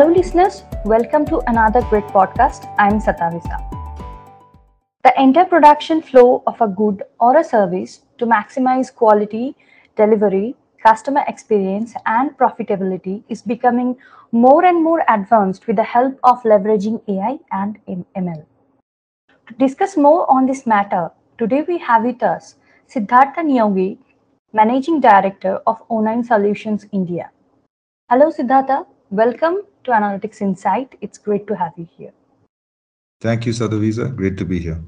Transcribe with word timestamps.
Hello, 0.00 0.14
listeners. 0.14 0.62
Welcome 0.86 1.26
to 1.26 1.42
another 1.46 1.82
great 1.90 2.06
podcast. 2.06 2.62
I'm 2.78 3.02
Satavisa. 3.02 3.56
The 5.04 5.12
entire 5.20 5.44
production 5.44 6.00
flow 6.00 6.42
of 6.46 6.58
a 6.62 6.68
good 6.68 7.02
or 7.20 7.36
a 7.36 7.44
service 7.44 8.00
to 8.16 8.24
maximize 8.24 8.94
quality, 8.94 9.54
delivery, 9.96 10.54
customer 10.82 11.22
experience, 11.28 11.92
and 12.06 12.30
profitability 12.38 13.24
is 13.28 13.42
becoming 13.42 13.94
more 14.32 14.64
and 14.64 14.82
more 14.82 15.04
advanced 15.06 15.66
with 15.66 15.76
the 15.76 15.82
help 15.82 16.18
of 16.24 16.42
leveraging 16.44 17.02
AI 17.06 17.38
and 17.52 17.78
ML. 18.16 18.46
To 19.48 19.54
discuss 19.58 19.98
more 19.98 20.24
on 20.30 20.46
this 20.46 20.66
matter, 20.66 21.10
today 21.36 21.60
we 21.68 21.76
have 21.76 22.04
with 22.04 22.22
us 22.22 22.54
Siddhartha 22.86 23.42
Niyogi, 23.42 23.98
Managing 24.54 24.98
Director 24.98 25.60
of 25.66 25.86
O9 25.88 26.24
Solutions 26.24 26.86
India. 26.90 27.30
Hello, 28.08 28.30
Siddhartha. 28.30 28.86
Welcome 29.10 29.58
to 29.84 29.90
Analytics 29.90 30.40
Insight. 30.40 30.96
It's 31.00 31.18
great 31.18 31.46
to 31.46 31.56
have 31.56 31.72
you 31.76 31.88
here. 31.96 32.12
Thank 33.20 33.46
you, 33.46 33.52
Satavisa. 33.52 34.14
Great 34.14 34.38
to 34.38 34.44
be 34.44 34.58
here. 34.58 34.82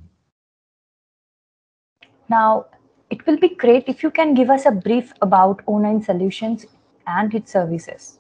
Now, 2.29 2.67
it 3.11 3.27
will 3.27 3.39
be 3.39 3.55
great 3.55 3.85
if 3.89 4.03
you 4.03 4.11
can 4.11 4.33
give 4.35 4.49
us 4.49 4.65
a 4.65 4.71
brief 4.71 5.13
about 5.21 5.65
O9 5.67 6.05
Solutions 6.05 6.65
and 7.07 7.35
its 7.35 7.53
services. 7.53 8.19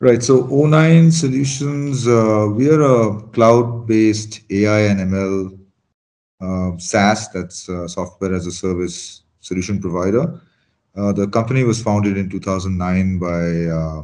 Right. 0.00 0.22
So 0.22 0.44
O9 0.44 1.12
Solutions, 1.12 2.08
uh, 2.08 2.48
we 2.52 2.68
are 2.70 2.82
a 2.82 3.22
cloud-based 3.28 4.40
AI 4.50 4.80
and 4.80 5.12
ML 5.12 5.58
uh, 6.40 6.76
SaaS, 6.78 7.28
that's 7.28 7.68
uh, 7.68 7.86
software 7.86 8.34
as 8.34 8.46
a 8.46 8.50
service 8.50 9.22
solution 9.40 9.80
provider. 9.80 10.40
Uh, 10.96 11.12
the 11.12 11.28
company 11.28 11.62
was 11.62 11.80
founded 11.82 12.16
in 12.16 12.28
2009 12.28 13.18
by 13.18 13.70
uh, 13.70 14.02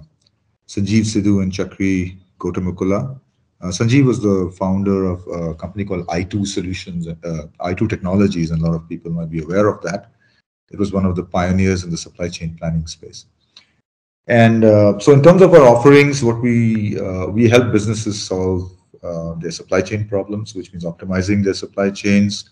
Sanjeev 0.68 1.04
Sidhu 1.04 1.42
and 1.42 1.50
Chakri 1.50 2.18
Gottemukkala. 2.38 3.18
Uh, 3.60 3.68
Sanjeev 3.68 4.04
was 4.04 4.20
the 4.20 4.54
founder 4.56 5.06
of 5.06 5.26
a 5.28 5.54
company 5.54 5.84
called 5.84 6.06
i2 6.08 6.46
Solutions, 6.46 7.08
uh, 7.08 7.46
i2 7.60 7.88
Technologies, 7.88 8.50
and 8.50 8.62
a 8.62 8.66
lot 8.66 8.74
of 8.74 8.88
people 8.88 9.10
might 9.10 9.30
be 9.30 9.42
aware 9.42 9.66
of 9.66 9.82
that. 9.82 10.12
It 10.70 10.78
was 10.78 10.92
one 10.92 11.06
of 11.06 11.16
the 11.16 11.24
pioneers 11.24 11.82
in 11.84 11.90
the 11.90 11.96
supply 11.96 12.28
chain 12.28 12.56
planning 12.58 12.86
space. 12.86 13.24
And 14.26 14.62
uh, 14.62 14.98
so, 14.98 15.12
in 15.12 15.22
terms 15.22 15.40
of 15.40 15.54
our 15.54 15.62
offerings, 15.62 16.22
what 16.22 16.42
we 16.42 17.00
uh, 17.00 17.28
we 17.28 17.48
help 17.48 17.72
businesses 17.72 18.22
solve 18.22 18.70
uh, 19.02 19.34
their 19.40 19.50
supply 19.50 19.80
chain 19.80 20.06
problems, 20.06 20.54
which 20.54 20.70
means 20.70 20.84
optimizing 20.84 21.42
their 21.42 21.54
supply 21.54 21.88
chains, 21.88 22.50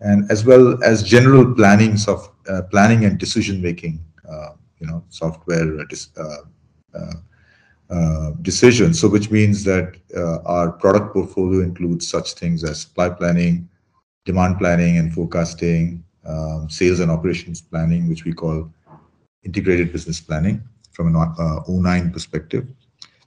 and 0.00 0.30
as 0.30 0.44
well 0.44 0.78
as 0.84 1.02
general 1.02 1.54
planning 1.54 1.96
of 2.06 2.30
uh, 2.50 2.62
planning 2.70 3.06
and 3.06 3.18
decision 3.18 3.62
making. 3.62 3.98
you 4.78 4.86
know, 4.86 5.02
software 5.08 5.80
uh, 5.80 7.14
decisions. 8.42 9.00
So, 9.00 9.08
which 9.08 9.30
means 9.30 9.64
that 9.64 9.96
uh, 10.16 10.38
our 10.42 10.72
product 10.72 11.12
portfolio 11.12 11.62
includes 11.62 12.08
such 12.08 12.34
things 12.34 12.64
as 12.64 12.80
supply 12.80 13.10
planning, 13.10 13.68
demand 14.24 14.58
planning 14.58 14.98
and 14.98 15.12
forecasting, 15.12 16.02
um, 16.26 16.68
sales 16.68 17.00
and 17.00 17.10
operations 17.10 17.60
planning, 17.60 18.08
which 18.08 18.24
we 18.24 18.32
call 18.32 18.70
integrated 19.44 19.92
business 19.92 20.20
planning 20.20 20.62
from 20.90 21.08
an 21.08 21.16
uh, 21.16 21.60
O9 21.68 22.12
perspective, 22.12 22.66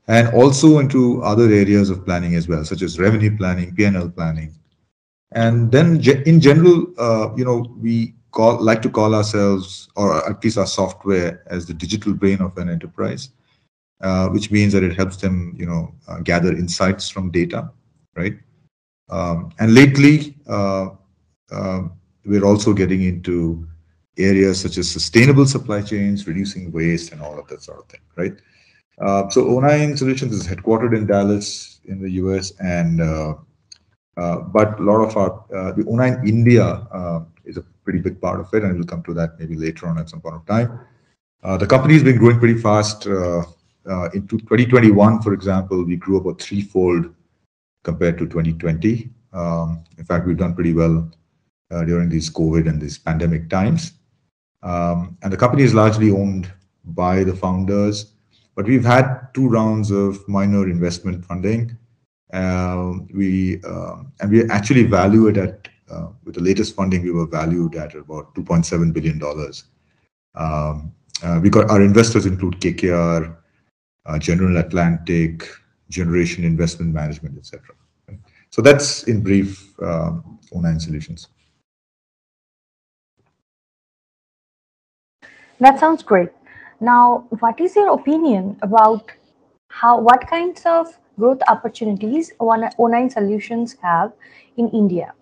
and 0.07 0.27
also 0.29 0.79
into 0.79 1.21
other 1.23 1.45
areas 1.45 1.89
of 1.89 2.03
planning 2.03 2.35
as 2.35 2.47
well, 2.47 2.65
such 2.65 2.81
as 2.81 2.99
revenue 2.99 3.35
planning, 3.37 3.73
P&L 3.75 4.09
planning. 4.09 4.53
And 5.31 5.71
then 5.71 6.01
in 6.25 6.41
general, 6.41 6.87
uh, 6.97 7.29
you 7.35 7.45
know, 7.45 7.73
we 7.79 8.15
call 8.31 8.61
like 8.61 8.81
to 8.81 8.89
call 8.89 9.15
ourselves, 9.15 9.89
or 9.95 10.27
at 10.29 10.43
least 10.43 10.57
our 10.57 10.67
software, 10.67 11.43
as 11.47 11.67
the 11.67 11.73
digital 11.73 12.13
brain 12.13 12.41
of 12.41 12.57
an 12.57 12.69
enterprise 12.69 13.29
uh, 14.01 14.29
which 14.29 14.49
means 14.49 14.71
that 14.73 14.83
it 14.83 14.95
helps 14.95 15.17
them, 15.17 15.53
you 15.57 15.65
know, 15.65 15.93
uh, 16.07 16.19
gather 16.19 16.53
insights 16.53 17.09
from 17.09 17.31
data, 17.31 17.69
right? 18.15 18.37
Um, 19.09 19.51
and 19.59 19.73
lately, 19.73 20.37
uh, 20.47 20.89
um, 21.51 21.93
we're 22.25 22.45
also 22.45 22.73
getting 22.73 23.03
into 23.03 23.67
areas 24.17 24.61
such 24.61 24.77
as 24.77 24.89
sustainable 24.89 25.45
supply 25.45 25.81
chains, 25.81 26.27
reducing 26.27 26.71
waste, 26.71 27.11
and 27.11 27.21
all 27.21 27.37
of 27.37 27.47
that 27.47 27.61
sort 27.61 27.79
of 27.79 27.85
thing, 27.87 28.01
right? 28.15 28.33
Uh, 29.01 29.29
so 29.29 29.45
O9 29.45 29.97
Solutions 29.97 30.33
is 30.33 30.47
headquartered 30.47 30.95
in 30.95 31.05
Dallas 31.05 31.79
in 31.85 32.01
the 32.01 32.11
US, 32.23 32.51
and 32.59 33.01
uh, 33.01 33.33
uh, 34.17 34.37
but 34.39 34.79
a 34.79 34.83
lot 34.83 35.01
of 35.01 35.17
our 35.17 35.73
the 35.73 35.83
O9 35.83 36.27
India 36.27 36.87
is 37.45 37.57
a 37.57 37.61
pretty 37.83 37.99
big 37.99 38.21
part 38.21 38.39
of 38.39 38.53
it, 38.53 38.63
and 38.63 38.75
we'll 38.75 38.85
come 38.85 39.03
to 39.03 39.13
that 39.13 39.39
maybe 39.39 39.55
later 39.55 39.87
on 39.87 39.97
at 39.97 40.09
some 40.09 40.21
point 40.21 40.35
of 40.35 40.45
time. 40.45 40.79
the 41.57 41.67
company 41.67 41.93
has 41.95 42.03
been 42.03 42.17
growing 42.17 42.39
pretty 42.39 42.61
fast 42.61 43.07
uh, 43.89 44.09
in 44.13 44.27
2021, 44.27 45.21
for 45.21 45.33
example, 45.33 45.83
we 45.83 45.95
grew 45.95 46.17
about 46.17 46.41
threefold 46.41 47.13
compared 47.83 48.17
to 48.19 48.25
2020. 48.25 49.09
Um, 49.33 49.83
in 49.97 50.05
fact, 50.05 50.27
we've 50.27 50.37
done 50.37 50.53
pretty 50.53 50.73
well 50.73 51.09
uh, 51.71 51.83
during 51.83 52.09
these 52.09 52.29
COVID 52.29 52.67
and 52.67 52.81
these 52.81 52.97
pandemic 52.97 53.49
times. 53.49 53.93
Um, 54.61 55.17
and 55.23 55.31
the 55.31 55.37
company 55.37 55.63
is 55.63 55.73
largely 55.73 56.11
owned 56.11 56.51
by 56.83 57.23
the 57.23 57.35
founders, 57.35 58.13
but 58.55 58.65
we've 58.65 58.83
had 58.83 59.29
two 59.33 59.47
rounds 59.47 59.91
of 59.91 60.27
minor 60.27 60.69
investment 60.69 61.25
funding. 61.25 61.77
Uh, 62.33 62.93
we 63.13 63.59
uh, 63.63 64.03
and 64.19 64.31
we 64.31 64.47
actually 64.51 64.83
value 64.83 65.27
it 65.27 65.37
at 65.37 65.67
uh, 65.89 66.09
with 66.25 66.35
the 66.35 66.41
latest 66.41 66.75
funding 66.75 67.01
we 67.01 67.11
were 67.11 67.25
valued 67.25 67.75
at 67.75 67.95
about 67.95 68.35
2.7 68.35 68.93
billion 68.93 69.17
dollars. 69.17 69.63
Um, 70.35 70.93
uh, 71.23 71.39
we 71.41 71.49
got 71.49 71.69
our 71.71 71.81
investors 71.81 72.25
include 72.25 72.59
KKR, 72.59 73.35
General 74.17 74.57
Atlantic, 74.57 75.47
Generation 75.89 76.43
Investment 76.43 76.93
Management, 76.93 77.37
etc. 77.37 77.75
So 78.49 78.61
that's 78.61 79.03
in 79.03 79.21
brief 79.21 79.79
um, 79.81 80.39
O9 80.53 80.81
Solutions. 80.81 81.27
That 85.59 85.79
sounds 85.79 86.03
great. 86.03 86.29
Now, 86.79 87.27
what 87.39 87.59
is 87.59 87.75
your 87.75 87.93
opinion 87.93 88.57
about 88.61 89.11
how 89.69 89.99
what 89.99 90.25
kinds 90.27 90.63
of 90.65 90.97
growth 91.19 91.41
opportunities 91.47 92.31
O9 92.39 93.11
Solutions 93.11 93.75
have 93.81 94.13
in 94.57 94.69
India? 94.69 95.13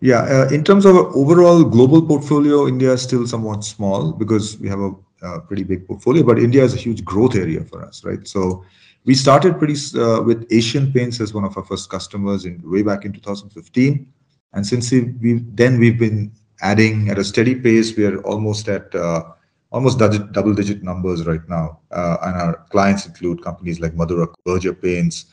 Yeah, 0.00 0.22
uh, 0.22 0.48
in 0.54 0.62
terms 0.62 0.86
of 0.86 0.94
overall 0.94 1.64
global 1.64 2.00
portfolio, 2.00 2.68
India 2.68 2.92
is 2.92 3.02
still 3.02 3.26
somewhat 3.26 3.64
small 3.64 4.12
because 4.12 4.56
we 4.60 4.68
have 4.68 4.78
a 4.78 4.92
a 5.22 5.40
pretty 5.40 5.64
big 5.64 5.86
portfolio, 5.86 6.22
but 6.22 6.38
India 6.38 6.62
is 6.62 6.74
a 6.74 6.78
huge 6.78 7.04
growth 7.04 7.34
area 7.34 7.64
for 7.64 7.84
us, 7.84 8.04
right? 8.04 8.26
So 8.26 8.64
we 9.04 9.14
started 9.14 9.58
pretty 9.58 9.76
uh, 9.98 10.22
with 10.22 10.46
Asian 10.50 10.92
Paints 10.92 11.20
as 11.20 11.32
one 11.32 11.44
of 11.44 11.56
our 11.56 11.64
first 11.64 11.90
customers 11.90 12.44
in 12.44 12.60
way 12.64 12.82
back 12.82 13.04
in 13.04 13.12
2015, 13.12 14.06
and 14.52 14.66
since 14.66 14.90
we 14.90 15.42
then 15.54 15.78
we've 15.78 15.98
been 15.98 16.32
adding 16.60 17.08
at 17.08 17.18
a 17.18 17.24
steady 17.24 17.54
pace. 17.54 17.96
We 17.96 18.06
are 18.06 18.20
almost 18.22 18.68
at 18.68 18.94
uh, 18.94 19.24
almost 19.70 19.98
double 19.98 20.54
digit 20.54 20.82
numbers 20.82 21.26
right 21.26 21.46
now, 21.48 21.80
uh, 21.90 22.16
and 22.22 22.36
our 22.36 22.66
clients 22.70 23.06
include 23.06 23.42
companies 23.42 23.80
like 23.80 23.94
Madura 23.94 24.26
Berger 24.44 24.74
Paints, 24.74 25.26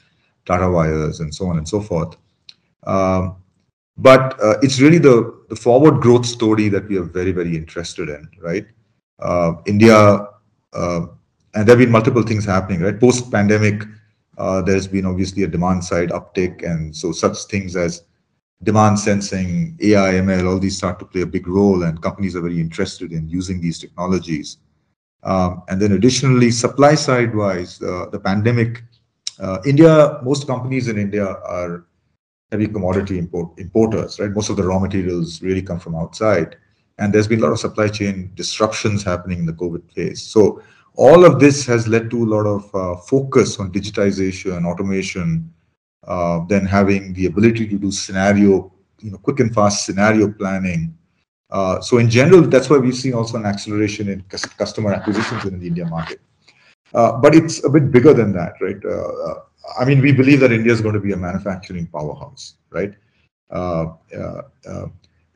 Tata 0.46 0.70
Wires, 0.70 1.20
and 1.20 1.34
so 1.34 1.48
on 1.48 1.58
and 1.58 1.68
so 1.68 1.82
forth. 1.82 2.16
Um, 2.86 3.38
but 3.98 4.40
uh, 4.42 4.56
it's 4.62 4.80
really 4.80 4.98
the 4.98 5.46
the 5.50 5.56
forward 5.56 6.02
growth 6.02 6.26
story 6.26 6.70
that 6.70 6.88
we 6.88 6.98
are 6.98 7.04
very 7.04 7.32
very 7.32 7.56
interested 7.56 8.10
in, 8.10 8.28
right? 8.42 8.66
Uh, 9.20 9.54
India, 9.66 10.28
uh, 10.74 11.06
and 11.54 11.68
there 11.68 11.76
have 11.76 11.80
been 11.80 11.92
multiple 11.92 12.24
things 12.24 12.46
happening, 12.46 12.82
right? 12.82 13.00
Post 13.00 13.32
pandemic, 13.32 13.84
uh, 14.38 14.62
there's 14.62 14.88
been 14.88 15.06
obviously 15.06 15.44
a 15.44 15.48
demand 15.48 15.84
side 15.84 16.10
uptick. 16.10 16.64
And 16.70 16.96
so 16.96 17.12
such 17.12 17.38
things 17.46 17.76
as 17.76 18.04
demand 18.64 19.00
sensing, 19.00 19.78
AI, 19.82 20.14
ML, 20.16 20.48
all 20.48 20.60
these 20.60 20.78
start 20.78 21.00
to 21.00 21.06
play 21.06 21.22
a 21.22 21.26
big 21.26 21.48
role, 21.48 21.84
and 21.84 22.02
companies 22.02 22.36
are 22.36 22.42
very 22.42 22.60
interested 22.60 23.12
in 23.12 23.30
using 23.30 23.62
these 23.62 23.80
technologies. 23.80 24.58
Um, 25.24 25.64
and 25.70 25.82
then 25.82 25.94
additionally, 25.94 26.52
supply 26.52 26.96
side 26.96 27.34
wise, 27.34 27.82
uh, 27.82 28.08
the 28.12 28.20
pandemic, 28.20 28.84
uh, 29.40 29.60
India, 29.66 30.20
most 30.24 30.48
companies 30.48 30.88
in 30.88 30.98
India 30.98 31.26
are 31.26 31.86
heavy 32.52 32.68
commodity 32.68 33.18
import, 33.18 33.58
importers, 33.58 34.20
right? 34.20 34.32
Most 34.32 34.50
of 34.50 34.58
the 34.58 34.64
raw 34.64 34.80
materials 34.80 35.42
really 35.42 35.62
come 35.62 35.80
from 35.80 35.96
outside 35.96 36.58
and 36.98 37.14
there's 37.14 37.28
been 37.28 37.40
a 37.40 37.44
lot 37.44 37.52
of 37.52 37.60
supply 37.60 37.88
chain 37.88 38.32
disruptions 38.36 39.04
happening 39.04 39.40
in 39.40 39.46
the 39.46 39.54
COVID 39.54 39.92
phase. 39.92 40.22
So 40.22 40.62
all 40.96 41.26
of 41.26 41.40
this 41.40 41.66
has 41.66 41.88
led 41.88 42.10
to 42.12 42.24
a 42.24 42.30
lot 42.36 42.46
of 42.46 42.76
uh, 42.76 42.96
focus 43.02 43.60
on 43.60 43.72
digitization, 43.72 44.66
automation, 44.66 45.54
uh, 46.08 46.42
then 46.48 46.66
having 46.66 47.14
the 47.14 47.26
ability 47.26 47.68
to 47.68 47.78
do 47.78 47.92
scenario, 47.92 48.72
you 49.02 49.12
know, 49.12 49.18
quick 49.18 49.40
and 49.40 49.54
fast 49.54 49.86
scenario 49.86 50.32
planning. 50.32 50.98
Uh, 51.50 51.82
so 51.82 51.98
in 51.98 52.10
general, 52.10 52.42
that's 52.42 52.70
why 52.70 52.78
we've 52.78 52.96
seen 52.96 53.14
also 53.14 53.38
an 53.38 53.46
acceleration 53.46 54.08
in 54.10 54.22
customer 54.58 54.94
acquisitions 54.94 55.44
in 55.46 55.60
the 55.60 55.68
India 55.68 55.86
market. 55.86 56.20
Uh, 56.94 57.12
but 57.18 57.36
it's 57.36 57.64
a 57.66 57.70
bit 57.70 57.92
bigger 57.92 58.14
than 58.14 58.32
that, 58.32 58.54
right? 58.62 58.78
Uh, 58.86 59.30
uh, 59.30 59.40
I 59.78 59.84
mean, 59.84 60.00
we 60.00 60.12
believe 60.14 60.40
that 60.40 60.52
India 60.52 60.72
is 60.72 60.80
going 60.80 60.94
to 60.94 61.02
be 61.02 61.12
a 61.12 61.18
manufacturing 61.18 61.88
powerhouse, 61.88 62.56
right? 62.70 62.94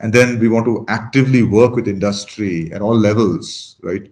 And 0.00 0.12
then 0.12 0.38
we 0.38 0.48
want 0.48 0.66
to 0.66 0.84
actively 0.88 1.42
work 1.42 1.74
with 1.76 1.86
industry 1.86 2.72
at 2.72 2.82
all 2.82 2.96
levels, 2.96 3.76
right? 3.82 4.10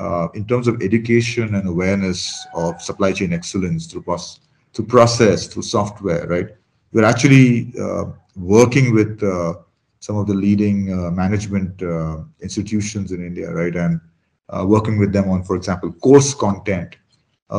uh, 0.00 0.28
in 0.34 0.46
terms 0.46 0.66
of 0.66 0.80
education 0.82 1.54
and 1.54 1.68
awareness 1.68 2.46
of 2.54 2.80
supply 2.80 3.12
chain 3.12 3.32
excellence 3.32 3.86
through, 3.86 4.02
process, 4.02 4.40
through 4.72 4.86
process, 4.86 5.46
through 5.46 5.62
software, 5.62 6.26
right? 6.26 6.48
We're 6.92 7.04
actually 7.04 7.72
uh, 7.78 8.06
working 8.34 8.94
with 8.94 9.22
uh, 9.22 9.54
some 10.00 10.16
of 10.16 10.26
the 10.26 10.34
leading 10.34 10.92
uh, 10.92 11.10
management 11.10 11.82
uh, 11.82 12.22
institutions 12.40 13.12
in 13.12 13.24
India, 13.24 13.50
right? 13.52 13.76
And 13.76 14.00
uh, 14.48 14.64
working 14.66 14.98
with 14.98 15.12
them 15.12 15.28
on, 15.30 15.44
for 15.44 15.54
example, 15.54 15.92
course 15.92 16.34
content. 16.34 16.96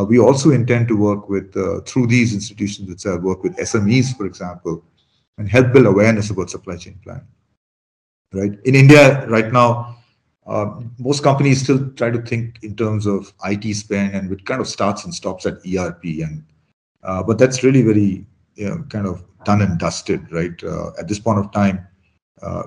we 0.08 0.20
also 0.20 0.52
intend 0.52 0.88
to 0.88 0.98
work 0.98 1.30
with, 1.30 1.54
through 1.86 2.08
these 2.08 2.34
institutions 2.34 2.90
itself, 2.90 3.22
work 3.22 3.44
with 3.44 3.56
SMEs, 3.58 4.18
for 4.18 4.26
example, 4.26 4.84
and 5.38 5.48
help 5.48 5.74
build 5.74 5.86
awareness 5.86 6.30
about 6.32 6.50
supply 6.50 6.76
chain 6.76 6.98
planning. 7.04 7.28
Right 8.34 8.58
in 8.64 8.76
India, 8.76 9.28
right 9.28 9.52
now, 9.52 9.98
uh, 10.48 10.80
most 10.98 11.22
companies 11.22 11.62
still 11.64 11.90
try 11.92 12.10
to 12.10 12.22
think 12.22 12.60
in 12.64 12.76
terms 12.76 13.06
of 13.06 13.34
IT 13.46 13.74
spend, 13.76 14.16
and 14.16 14.32
it 14.32 14.46
kind 14.46 14.62
of 14.62 14.68
starts 14.68 15.04
and 15.04 15.14
stops 15.14 15.46
at 15.46 15.56
ERP. 15.66 16.04
And 16.24 16.44
uh, 17.04 17.24
but 17.24 17.38
that's 17.38 17.64
really 17.64 17.82
very 17.82 18.26
you 18.56 18.70
know, 18.70 18.86
kind 18.90 19.06
of 19.08 19.24
done 19.44 19.62
and 19.62 19.78
dusted, 19.80 20.32
right? 20.32 20.62
Uh, 20.64 20.92
at 21.00 21.08
this 21.08 21.20
point 21.20 21.40
of 21.40 21.52
time, 21.52 21.86
uh, 22.42 22.64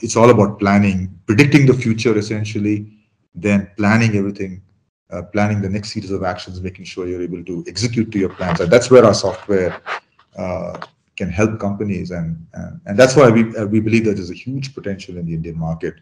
it's 0.00 0.16
all 0.16 0.30
about 0.30 0.58
planning, 0.58 1.18
predicting 1.26 1.66
the 1.66 1.74
future 1.74 2.16
essentially, 2.16 2.92
then 3.34 3.70
planning 3.76 4.16
everything, 4.16 4.62
uh, 5.10 5.22
planning 5.22 5.60
the 5.60 5.68
next 5.68 5.92
series 5.92 6.10
of 6.10 6.22
actions, 6.22 6.60
making 6.60 6.84
sure 6.84 7.06
you're 7.06 7.22
able 7.22 7.44
to 7.44 7.64
execute 7.66 8.10
to 8.12 8.18
your 8.18 8.30
plans. 8.30 8.60
And 8.60 8.70
that's 8.70 8.90
where 8.90 9.04
our 9.04 9.14
software 9.14 9.80
can 11.16 11.30
help 11.30 11.58
companies, 11.60 12.10
and 12.10 12.46
and, 12.54 12.80
and 12.86 12.98
that's 12.98 13.16
why 13.16 13.30
we 13.30 13.44
we 13.66 13.80
believe 13.80 14.04
that 14.06 14.14
there's 14.14 14.30
a 14.30 14.34
huge 14.34 14.74
potential 14.74 15.16
in 15.16 15.26
the 15.26 15.34
Indian 15.34 15.58
market. 15.58 15.94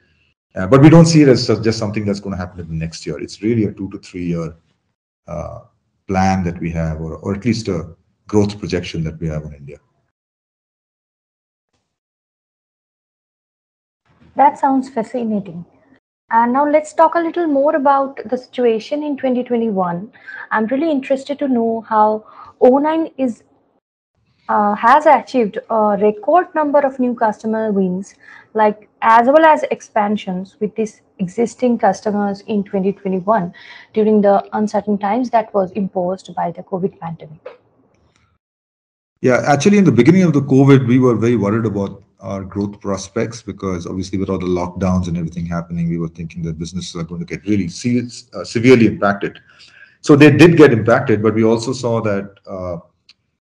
Uh, 0.54 0.66
but 0.66 0.82
we 0.82 0.90
don't 0.90 1.06
see 1.06 1.22
it 1.22 1.28
as 1.28 1.46
just 1.46 1.78
something 1.78 2.04
that's 2.04 2.20
going 2.20 2.32
to 2.32 2.36
happen 2.36 2.60
in 2.60 2.68
the 2.68 2.74
next 2.74 3.06
year. 3.06 3.18
It's 3.18 3.42
really 3.42 3.64
a 3.64 3.72
two 3.72 3.88
to 3.90 3.98
three 3.98 4.26
year 4.26 4.54
uh, 5.26 5.60
plan 6.06 6.44
that 6.44 6.60
we 6.60 6.70
have, 6.70 7.00
or, 7.00 7.16
or 7.16 7.34
at 7.34 7.44
least 7.44 7.68
a 7.68 7.94
growth 8.28 8.58
projection 8.58 9.02
that 9.04 9.18
we 9.18 9.28
have 9.28 9.44
on 9.44 9.54
India. 9.54 9.78
That 14.36 14.58
sounds 14.58 14.88
fascinating. 14.88 15.64
And 16.30 16.54
now 16.54 16.66
let's 16.66 16.94
talk 16.94 17.14
a 17.14 17.20
little 17.20 17.46
more 17.46 17.76
about 17.76 18.18
the 18.30 18.38
situation 18.38 19.02
in 19.02 19.18
2021. 19.18 20.10
I'm 20.50 20.66
really 20.66 20.90
interested 20.90 21.38
to 21.40 21.48
know 21.48 21.84
how 21.86 22.24
O9 22.62 23.12
is 23.18 23.42
uh, 24.48 24.74
has 24.74 25.06
achieved 25.06 25.58
a 25.70 25.96
record 26.00 26.54
number 26.54 26.80
of 26.80 26.98
new 26.98 27.14
customer 27.14 27.70
wins, 27.72 28.14
like 28.54 28.88
as 29.02 29.26
well 29.26 29.44
as 29.44 29.62
expansions 29.64 30.56
with 30.60 30.74
these 30.74 31.02
existing 31.18 31.78
customers 31.78 32.40
in 32.42 32.64
2021 32.64 33.52
during 33.92 34.20
the 34.20 34.44
uncertain 34.52 34.98
times 34.98 35.30
that 35.30 35.52
was 35.54 35.70
imposed 35.72 36.34
by 36.34 36.50
the 36.50 36.62
COVID 36.62 36.98
pandemic. 36.98 37.60
Yeah, 39.20 39.40
actually, 39.46 39.78
in 39.78 39.84
the 39.84 39.92
beginning 39.92 40.24
of 40.24 40.32
the 40.32 40.42
COVID, 40.42 40.88
we 40.88 40.98
were 40.98 41.14
very 41.14 41.36
worried 41.36 41.64
about 41.64 42.02
our 42.18 42.42
growth 42.42 42.80
prospects 42.80 43.40
because 43.42 43.86
obviously, 43.86 44.18
with 44.18 44.28
all 44.28 44.38
the 44.38 44.46
lockdowns 44.46 45.06
and 45.06 45.16
everything 45.16 45.46
happening, 45.46 45.88
we 45.88 45.98
were 45.98 46.08
thinking 46.08 46.42
that 46.42 46.58
businesses 46.58 46.96
are 46.96 47.04
going 47.04 47.20
to 47.20 47.26
get 47.26 47.46
really 47.46 47.68
se- 47.68 48.08
uh, 48.34 48.42
severely 48.42 48.86
impacted. 48.86 49.38
So 50.00 50.16
they 50.16 50.32
did 50.36 50.56
get 50.56 50.72
impacted, 50.72 51.22
but 51.22 51.34
we 51.34 51.44
also 51.44 51.72
saw 51.72 52.00
that 52.00 52.34
uh, 52.46 52.78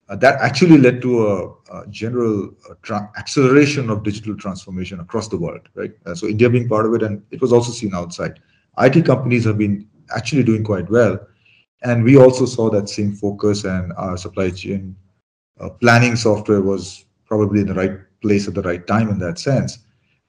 uh, 0.09 0.17
that 0.17 0.41
actually 0.41 0.79
led 0.79 1.01
to 1.03 1.27
a, 1.27 1.49
a 1.73 1.87
general 1.89 2.55
uh, 2.69 3.01
acceleration 3.17 3.89
of 3.89 4.03
digital 4.03 4.37
transformation 4.37 5.01
across 5.01 5.29
the 5.29 5.37
world, 5.37 5.63
right? 5.75 5.93
Uh, 6.05 6.15
so 6.15 6.27
India 6.27 6.49
being 6.51 6.69
part 6.69 6.87
of 6.87 6.95
it, 6.95 7.03
and 7.03 7.23
it 7.31 7.41
was 7.41 7.53
also 7.53 7.73
seen 7.73 7.95
outside. 7.95 8.41
IT 8.79 9.05
companies 9.07 9.45
have 9.45 9.57
been 9.57 9.89
actually 10.15 10.43
doing 10.43 10.63
quite 10.63 10.91
well, 10.91 11.19
and 11.83 12.05
we 12.05 12.17
also 12.17 12.45
saw 12.45 12.69
that 12.71 12.89
same 12.89 13.15
focus, 13.15 13.65
and 13.65 13.93
our 13.97 14.17
supply 14.17 14.51
chain 14.51 14.95
uh, 15.61 15.71
planning 15.71 16.17
software 16.17 16.61
was 16.61 17.07
probably 17.25 17.61
in 17.61 17.67
the 17.67 17.75
right 17.75 17.99
place 18.21 18.47
at 18.47 18.55
the 18.55 18.63
right 18.63 18.87
time 18.87 19.09
in 19.09 19.19
that 19.19 19.39
sense. 19.39 19.79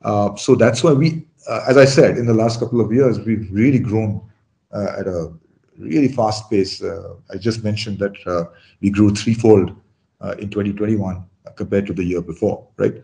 Uh, 0.03 0.35
so 0.35 0.55
that's 0.55 0.83
why 0.83 0.93
we, 0.93 1.25
uh, 1.49 1.65
as 1.67 1.77
I 1.77 1.85
said, 1.85 2.17
in 2.17 2.25
the 2.25 2.33
last 2.33 2.59
couple 2.59 2.79
of 2.79 2.93
years, 2.93 3.19
we've 3.19 3.49
really 3.51 3.79
grown 3.79 4.21
at 4.71 5.07
a 5.07 5.33
really 5.77 6.07
fast 6.07 6.49
pace. 6.49 6.81
Uh, 6.81 7.15
I 7.31 7.37
just 7.37 7.63
mentioned 7.63 7.99
that 7.99 8.15
uh, 8.25 8.45
we 8.81 8.89
grew 8.89 9.09
threefold 9.11 9.75
uh, 10.21 10.35
in 10.39 10.49
2021 10.49 11.23
compared 11.55 11.85
to 11.87 11.93
the 11.93 12.03
year 12.03 12.21
before, 12.21 12.67
right? 12.77 12.95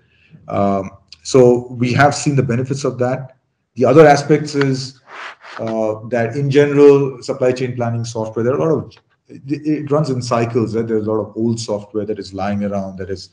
Um, 0.48 0.92
so 1.24 1.68
we 1.72 1.94
have 1.94 2.16
seen 2.16 2.36
the 2.36 2.44
benefits 2.44 2.84
of 2.84 2.98
that. 3.00 3.38
The 3.76 3.86
other 3.86 4.06
aspects 4.06 4.56
is 4.56 5.00
that 5.58 6.34
in 6.36 6.50
general, 6.50 7.22
supply 7.22 7.52
chain 7.52 7.76
planning 7.76 8.04
software, 8.04 8.44
there 8.44 8.54
are 8.54 8.60
a 8.60 8.74
lot 8.74 8.86
of 8.86 8.96
it 9.48 9.90
runs 9.92 10.10
in 10.10 10.22
cycles. 10.22 10.76
Right? 10.76 10.88
There's 10.88 11.08
a 11.08 11.12
lot 11.12 11.22
of 11.22 11.38
old 11.38 11.60
software 11.60 12.06
that 12.06 12.20
is 12.20 12.34
lying 12.34 12.64
around 12.64 12.98
that 12.98 13.10
has 13.10 13.30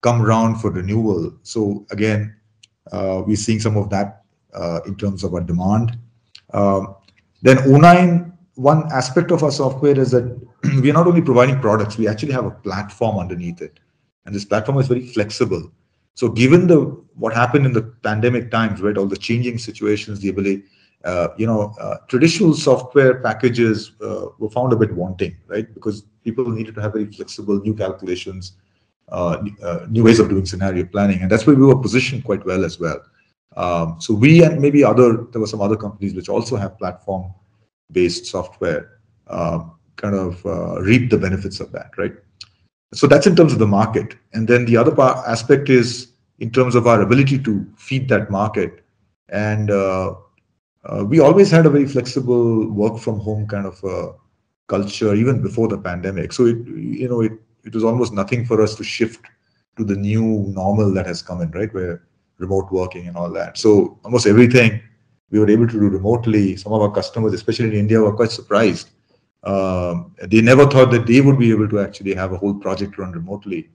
come 0.00 0.22
around 0.22 0.56
for 0.60 0.70
renewal. 0.70 1.32
So 1.42 1.86
again, 1.90 2.36
uh, 2.90 3.22
we're 3.26 3.36
seeing 3.36 3.60
some 3.60 3.76
of 3.76 3.90
that 3.90 4.22
uh, 4.54 4.80
in 4.86 4.96
terms 4.96 5.24
of 5.24 5.34
our 5.34 5.40
demand. 5.40 5.98
Um, 6.52 6.96
then 7.42 7.58
O9 7.58 8.31
one 8.54 8.90
aspect 8.92 9.30
of 9.30 9.42
our 9.42 9.50
software 9.50 9.98
is 9.98 10.10
that 10.10 10.24
we 10.82 10.90
are 10.90 10.94
not 10.94 11.06
only 11.06 11.22
providing 11.22 11.60
products, 11.60 11.96
we 11.96 12.08
actually 12.08 12.32
have 12.32 12.44
a 12.44 12.50
platform 12.50 13.18
underneath 13.18 13.62
it. 13.62 13.80
And 14.26 14.34
this 14.34 14.44
platform 14.44 14.78
is 14.78 14.88
very 14.88 15.06
flexible. 15.06 15.70
So 16.14 16.28
given 16.28 16.66
the 16.66 16.80
what 17.14 17.34
happened 17.34 17.66
in 17.66 17.72
the 17.72 17.82
pandemic 17.82 18.50
times, 18.50 18.80
right, 18.80 18.96
all 18.96 19.06
the 19.06 19.16
changing 19.16 19.58
situations, 19.58 20.20
the 20.20 20.28
ability, 20.28 20.64
uh, 21.04 21.28
you 21.36 21.46
know, 21.46 21.74
uh, 21.80 21.96
traditional 22.08 22.54
software 22.54 23.20
packages 23.20 23.92
uh, 24.02 24.26
were 24.38 24.50
found 24.50 24.72
a 24.72 24.76
bit 24.76 24.92
wanting, 24.94 25.36
right, 25.46 25.72
because 25.74 26.04
people 26.22 26.48
needed 26.48 26.74
to 26.74 26.82
have 26.82 26.92
very 26.92 27.06
flexible 27.06 27.58
new 27.60 27.74
calculations, 27.74 28.52
uh, 29.08 29.42
uh, 29.62 29.86
new 29.88 30.04
ways 30.04 30.20
of 30.20 30.28
doing 30.28 30.46
scenario 30.46 30.84
planning, 30.84 31.20
and 31.22 31.30
that's 31.30 31.46
where 31.46 31.56
we 31.56 31.64
were 31.64 31.76
positioned 31.76 32.24
quite 32.24 32.44
well 32.44 32.64
as 32.64 32.78
well. 32.78 33.00
Um, 33.56 34.00
so 34.00 34.14
we 34.14 34.44
and 34.44 34.60
maybe 34.60 34.84
other 34.84 35.26
there 35.32 35.40
were 35.40 35.46
some 35.46 35.60
other 35.60 35.76
companies 35.76 36.14
which 36.14 36.28
also 36.28 36.56
have 36.56 36.78
platform 36.78 37.34
based 37.92 38.26
software 38.26 38.98
uh, 39.28 39.60
kind 39.96 40.14
of 40.14 40.44
uh, 40.46 40.80
reap 40.80 41.10
the 41.10 41.18
benefits 41.18 41.60
of 41.60 41.72
that, 41.72 41.90
right? 41.96 42.14
So 42.94 43.06
that's 43.06 43.26
in 43.26 43.36
terms 43.36 43.52
of 43.52 43.58
the 43.58 43.66
market. 43.66 44.16
And 44.32 44.46
then 44.46 44.64
the 44.64 44.76
other 44.76 44.94
part, 44.94 45.26
aspect 45.26 45.70
is 45.70 46.08
in 46.40 46.50
terms 46.50 46.74
of 46.74 46.86
our 46.86 47.00
ability 47.00 47.38
to 47.40 47.66
feed 47.76 48.08
that 48.08 48.30
market. 48.30 48.84
And 49.28 49.70
uh, 49.70 50.14
uh, 50.84 51.04
we 51.04 51.20
always 51.20 51.50
had 51.50 51.66
a 51.66 51.70
very 51.70 51.86
flexible 51.86 52.68
work 52.70 52.98
from 52.98 53.18
home 53.20 53.46
kind 53.46 53.66
of 53.66 53.82
uh, 53.84 54.12
culture 54.66 55.14
even 55.14 55.40
before 55.40 55.68
the 55.68 55.78
pandemic. 55.78 56.32
So 56.32 56.46
it, 56.46 56.58
you 56.66 57.08
know, 57.08 57.20
it, 57.22 57.32
it 57.64 57.74
was 57.74 57.84
almost 57.84 58.12
nothing 58.12 58.44
for 58.44 58.60
us 58.60 58.74
to 58.74 58.84
shift 58.84 59.24
to 59.76 59.84
the 59.84 59.96
new 59.96 60.44
normal 60.48 60.92
that 60.94 61.06
has 61.06 61.22
come 61.22 61.40
in, 61.40 61.50
right? 61.52 61.72
Where 61.72 62.02
remote 62.38 62.70
working 62.72 63.06
and 63.06 63.16
all 63.16 63.30
that. 63.30 63.56
So 63.56 63.98
almost 64.04 64.26
everything 64.26 64.82
we 65.32 65.40
were 65.40 65.50
able 65.50 65.66
to 65.66 65.72
do 65.72 65.88
remotely. 65.88 66.56
Some 66.56 66.72
of 66.72 66.82
our 66.82 66.92
customers, 66.92 67.32
especially 67.32 67.70
in 67.70 67.74
India, 67.74 68.00
were 68.00 68.14
quite 68.14 68.30
surprised. 68.30 68.90
Um, 69.42 70.14
they 70.22 70.40
never 70.40 70.66
thought 70.66 70.90
that 70.92 71.06
they 71.06 71.20
would 71.20 71.38
be 71.38 71.50
able 71.50 71.68
to 71.70 71.80
actually 71.80 72.14
have 72.14 72.32
a 72.32 72.36
whole 72.36 72.54
project 72.54 72.98
run 72.98 73.12
remotely. 73.12 73.70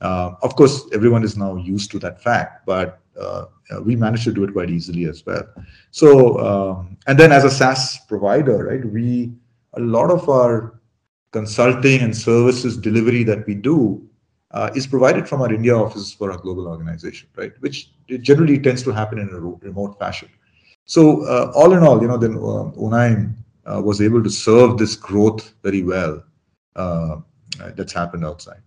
Uh, 0.00 0.32
of 0.42 0.56
course, 0.56 0.84
everyone 0.92 1.24
is 1.24 1.36
now 1.36 1.56
used 1.56 1.90
to 1.92 1.98
that 2.00 2.20
fact, 2.22 2.66
but 2.66 3.00
uh, 3.18 3.46
we 3.82 3.96
managed 3.96 4.24
to 4.24 4.32
do 4.32 4.44
it 4.44 4.52
quite 4.52 4.68
easily 4.68 5.06
as 5.06 5.24
well. 5.24 5.44
So, 5.90 6.38
um, 6.38 6.98
and 7.06 7.18
then 7.18 7.32
as 7.32 7.44
a 7.44 7.50
SaaS 7.50 7.98
provider, 8.06 8.66
right, 8.66 8.84
we 8.84 9.32
a 9.74 9.80
lot 9.80 10.10
of 10.10 10.28
our 10.28 10.80
consulting 11.30 12.00
and 12.00 12.16
services 12.16 12.76
delivery 12.76 13.22
that 13.24 13.46
we 13.46 13.54
do 13.54 14.06
uh, 14.50 14.70
is 14.74 14.86
provided 14.86 15.28
from 15.28 15.42
our 15.42 15.52
India 15.52 15.74
office 15.74 16.12
for 16.12 16.32
our 16.32 16.38
global 16.38 16.66
organization, 16.66 17.28
right? 17.36 17.52
Which 17.60 17.90
generally 18.20 18.58
tends 18.58 18.82
to 18.84 18.90
happen 18.90 19.18
in 19.18 19.28
a 19.28 19.40
remote 19.40 19.98
fashion. 19.98 20.28
So 20.86 21.22
uh, 21.24 21.52
all 21.54 21.72
in 21.72 21.82
all, 21.82 22.00
you 22.00 22.08
know, 22.08 22.16
then 22.16 22.36
uh, 22.36 22.70
O9 22.78 23.34
uh, 23.66 23.82
was 23.82 24.00
able 24.00 24.22
to 24.22 24.30
serve 24.30 24.78
this 24.78 24.94
growth 24.94 25.52
very 25.62 25.82
well 25.82 26.22
uh, 26.76 27.16
that's 27.74 27.92
happened 27.92 28.24
outside. 28.24 28.62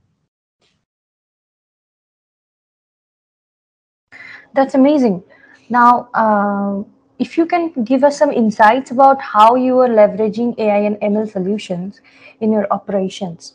That's 4.53 4.75
amazing. 4.75 5.23
Now, 5.69 6.09
uh, 6.13 6.83
if 7.19 7.37
you 7.37 7.45
can 7.45 7.71
give 7.83 8.03
us 8.03 8.17
some 8.17 8.31
insights 8.31 8.91
about 8.91 9.21
how 9.21 9.55
you 9.55 9.79
are 9.79 9.87
leveraging 9.87 10.57
AI 10.59 10.79
and 10.79 10.95
ML 10.97 11.31
solutions 11.31 12.01
in 12.41 12.51
your 12.51 12.67
operations. 12.71 13.53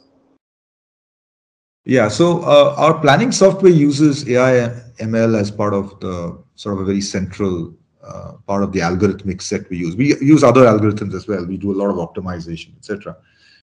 Yeah, 1.84 2.08
so 2.08 2.40
uh, 2.42 2.74
our 2.78 2.98
planning 2.98 3.30
software 3.30 3.72
uses 3.72 4.26
AI 4.28 4.56
and 4.56 5.12
ML 5.12 5.38
as 5.38 5.50
part 5.50 5.74
of 5.74 6.00
the 6.00 6.42
sort 6.54 6.76
of 6.76 6.80
a 6.80 6.84
very 6.84 7.02
central 7.02 7.74
uh, 8.06 8.32
part 8.46 8.62
of 8.62 8.72
the 8.72 8.80
algorithmic 8.80 9.40
set 9.40 9.68
we 9.70 9.78
use. 9.78 9.96
We 9.96 10.16
use 10.20 10.44
other 10.44 10.64
algorithms 10.66 11.14
as 11.14 11.26
well. 11.26 11.44
We 11.44 11.56
do 11.56 11.72
a 11.72 11.78
lot 11.80 11.88
of 11.90 11.96
optimization, 11.96 12.76
etc. 12.76 13.16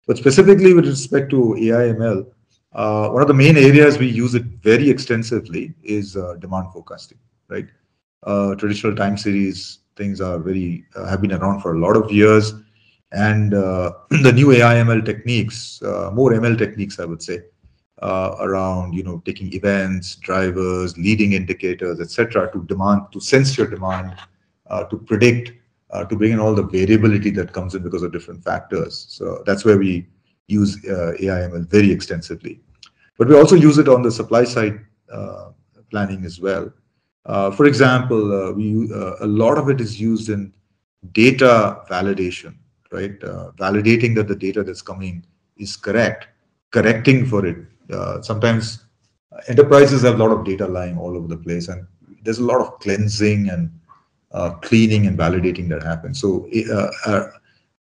But 0.07 0.17
specifically 0.17 0.73
with 0.73 0.87
respect 0.87 1.29
to 1.31 1.55
AI 1.57 1.93
ML, 1.93 2.25
uh, 2.73 3.09
one 3.09 3.21
of 3.21 3.27
the 3.27 3.33
main 3.33 3.57
areas 3.57 3.97
we 3.97 4.07
use 4.07 4.33
it 4.33 4.43
very 4.63 4.89
extensively 4.89 5.73
is 5.83 6.17
uh, 6.17 6.35
demand 6.39 6.71
forecasting, 6.71 7.19
right? 7.49 7.67
Uh, 8.23 8.55
traditional 8.55 8.95
time 8.95 9.17
series 9.17 9.79
things 9.97 10.21
are 10.21 10.39
very 10.39 10.85
uh, 10.95 11.05
have 11.05 11.21
been 11.21 11.33
around 11.33 11.59
for 11.59 11.75
a 11.75 11.79
lot 11.79 11.97
of 11.97 12.11
years, 12.11 12.53
and 13.11 13.51
the 13.51 14.31
new 14.33 14.51
AI/ML 14.51 15.05
techniques, 15.05 15.81
uh, 15.81 16.09
more 16.13 16.31
ML 16.31 16.57
techniques, 16.57 16.99
I 16.99 17.05
would 17.05 17.21
say, 17.21 17.41
uh, 18.01 18.35
around 18.39 18.93
you 18.93 19.03
know 19.03 19.21
taking 19.25 19.53
events, 19.53 20.15
drivers, 20.15 20.97
leading 20.97 21.33
indicators, 21.33 21.99
etc., 21.99 22.51
to 22.51 22.63
demand 22.63 23.01
to 23.11 23.19
sense 23.19 23.57
your 23.57 23.67
demand, 23.67 24.15
uh, 24.69 24.83
to 24.85 24.97
predict, 24.97 25.53
uh, 25.91 26.03
to 26.05 26.15
bring 26.15 26.31
in 26.31 26.39
all 26.39 26.55
the 26.55 26.63
variability 26.63 27.29
that 27.29 27.53
comes 27.53 27.75
in 27.75 27.83
because 27.83 28.01
of 28.01 28.11
different 28.11 28.43
factors. 28.43 29.05
So 29.09 29.43
that's 29.45 29.65
where 29.65 29.77
we 29.77 30.07
use 30.47 30.83
uh, 30.85 31.13
AI/ML 31.19 31.69
very 31.69 31.91
extensively, 31.91 32.59
but 33.17 33.27
we 33.27 33.35
also 33.35 33.55
use 33.55 33.77
it 33.77 33.87
on 33.87 34.01
the 34.01 34.11
supply 34.11 34.45
side 34.45 34.79
uh, 35.13 35.49
planning 35.91 36.25
as 36.25 36.39
well. 36.39 36.71
Uh, 37.27 37.51
for 37.51 37.67
example, 37.67 38.53
we 38.53 38.89
a 39.19 39.27
lot 39.27 39.59
of 39.59 39.69
it 39.69 39.79
is 39.79 40.01
used 40.01 40.29
in 40.29 40.51
data 41.11 41.83
validation, 41.87 42.55
right? 42.91 43.19
validating 43.57 44.15
that 44.15 44.27
the 44.27 44.35
data 44.35 44.63
that's 44.63 44.81
coming 44.81 45.23
is 45.57 45.75
correct, 45.75 46.29
correcting 46.71 47.27
for 47.27 47.45
it 47.45 47.57
uh, 47.91 48.21
sometimes 48.21 48.85
enterprises 49.47 50.01
have 50.03 50.19
a 50.19 50.23
lot 50.23 50.31
of 50.31 50.45
data 50.45 50.67
lying 50.67 50.97
all 50.97 51.15
over 51.15 51.27
the 51.27 51.37
place 51.37 51.67
and 51.67 51.85
there's 52.23 52.39
a 52.39 52.43
lot 52.43 52.61
of 52.61 52.79
cleansing 52.79 53.49
and 53.49 53.71
uh, 54.31 54.51
cleaning 54.55 55.07
and 55.07 55.17
validating 55.17 55.67
that 55.69 55.83
happens. 55.83 56.19
So 56.19 56.47
uh, 56.71 56.91
our, 57.07 57.33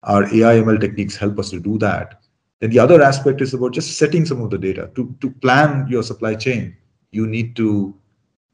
our 0.03 0.23
ai 0.25 0.59
ml 0.59 0.79
techniques 0.79 1.15
help 1.15 1.39
us 1.39 1.49
to 1.51 1.59
do 1.59 1.77
that. 1.79 2.21
Then 2.59 2.69
the 2.69 2.79
other 2.79 3.01
aspect 3.01 3.41
is 3.41 3.53
about 3.53 3.73
just 3.73 3.97
setting 3.97 4.25
some 4.25 4.41
of 4.41 4.49
the 4.49 4.57
data. 4.57 4.91
To, 4.95 5.15
to 5.21 5.31
plan 5.31 5.87
your 5.89 6.03
supply 6.03 6.35
chain 6.35 6.75
you 7.11 7.27
need 7.27 7.55
to 7.57 7.93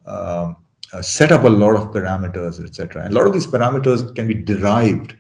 um, 0.06 0.58
uh, 0.94 1.02
set 1.02 1.32
up 1.32 1.44
a 1.44 1.50
lot 1.50 1.76
of 1.76 1.92
parameters 1.92 2.64
etc 2.64 3.04
and 3.04 3.14
a 3.14 3.16
lot 3.16 3.28
of 3.28 3.34
these 3.34 3.46
parameters 3.48 4.16
can 4.16 4.28
be 4.28 4.34
derived 4.34 5.16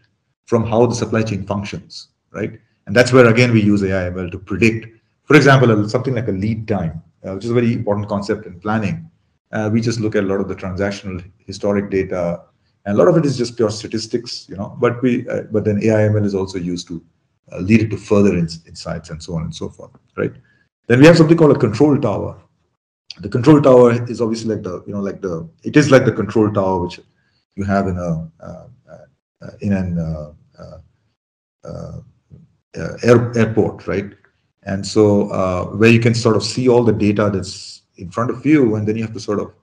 from 0.46 0.66
how 0.66 0.86
the 0.86 0.96
supply 0.96 1.22
chain 1.22 1.46
functions 1.46 2.10
right? 2.32 2.60
And 2.86 2.96
that's 2.96 3.12
where 3.12 3.28
again 3.28 3.52
we 3.52 3.62
use 3.62 3.84
ai 3.84 4.10
ml 4.10 4.32
to 4.32 4.40
predict 4.40 4.97
for 5.28 5.36
example, 5.36 5.88
something 5.90 6.16
like 6.16 6.30
a 6.30 6.32
lead 6.32 6.68
time, 6.68 7.04
uh, 7.24 7.34
which 7.34 7.44
is 7.44 7.52
a 7.52 7.54
very 7.54 7.74
important 7.74 8.08
concept 8.08 8.46
in 8.46 8.60
planning. 8.60 9.10
Uh, 9.52 9.70
we 9.72 9.82
just 9.82 10.00
look 10.00 10.16
at 10.16 10.24
a 10.24 10.28
lot 10.28 10.40
of 10.40 10.48
the 10.48 10.56
transactional 10.56 11.24
historic 11.46 11.90
data, 11.90 12.42
and 12.86 12.96
a 12.96 12.98
lot 12.98 13.10
of 13.10 13.18
it 13.18 13.26
is 13.26 13.38
just 13.38 13.58
pure 13.58 13.70
statistics, 13.70 14.48
you 14.50 14.56
know. 14.56 14.76
But 14.80 15.02
we, 15.02 15.28
uh, 15.28 15.44
but 15.52 15.66
then 15.66 15.82
AIML 15.82 16.26
is 16.26 16.34
also 16.34 16.58
used 16.58 16.88
to 16.88 17.04
uh, 17.52 17.60
lead 17.60 17.82
it 17.82 17.90
to 17.90 17.98
further 17.98 18.38
ins 18.38 18.66
insights 18.66 19.10
and 19.10 19.22
so 19.22 19.36
on 19.36 19.44
and 19.44 19.54
so 19.54 19.70
forth, 19.70 19.92
right? 20.16 20.34
Then 20.88 21.00
we 21.02 21.06
have 21.06 21.18
something 21.18 21.38
called 21.38 21.56
a 21.56 21.60
control 21.60 22.00
tower. 22.00 22.42
The 23.20 23.30
control 23.30 23.62
tower 23.62 24.10
is 24.10 24.22
obviously 24.22 24.56
like 24.56 24.64
the, 24.64 24.84
you 24.88 24.94
know, 24.94 25.02
like 25.02 25.22
the, 25.22 25.50
it 25.64 25.76
is 25.76 25.92
like 25.92 26.06
the 26.06 26.12
control 26.12 26.52
tower 26.52 26.80
which 26.80 27.00
you 27.56 27.66
have 27.66 27.88
in 27.88 27.98
a 27.98 28.30
uh, 28.42 28.68
uh, 29.42 29.52
in 29.62 29.74
an 29.74 29.98
air, 33.04 33.38
airport, 33.38 33.88
right? 33.88 34.14
And 34.68 34.86
so 34.86 35.32
uh, 35.32 35.66
where 35.78 35.90
you 35.90 36.00
can 36.00 36.14
sort 36.14 36.36
of 36.36 36.44
see 36.44 36.68
all 36.68 36.84
the 36.84 36.92
data 36.92 37.32
that's 37.34 37.84
in 37.96 38.12
front 38.12 38.30
of 38.30 38.46
you, 38.46 38.76
and 38.76 38.88
then 38.88 38.98
you 38.98 39.04
have 39.04 39.14
to 39.14 39.20
sort 39.20 39.40
of 39.40 39.54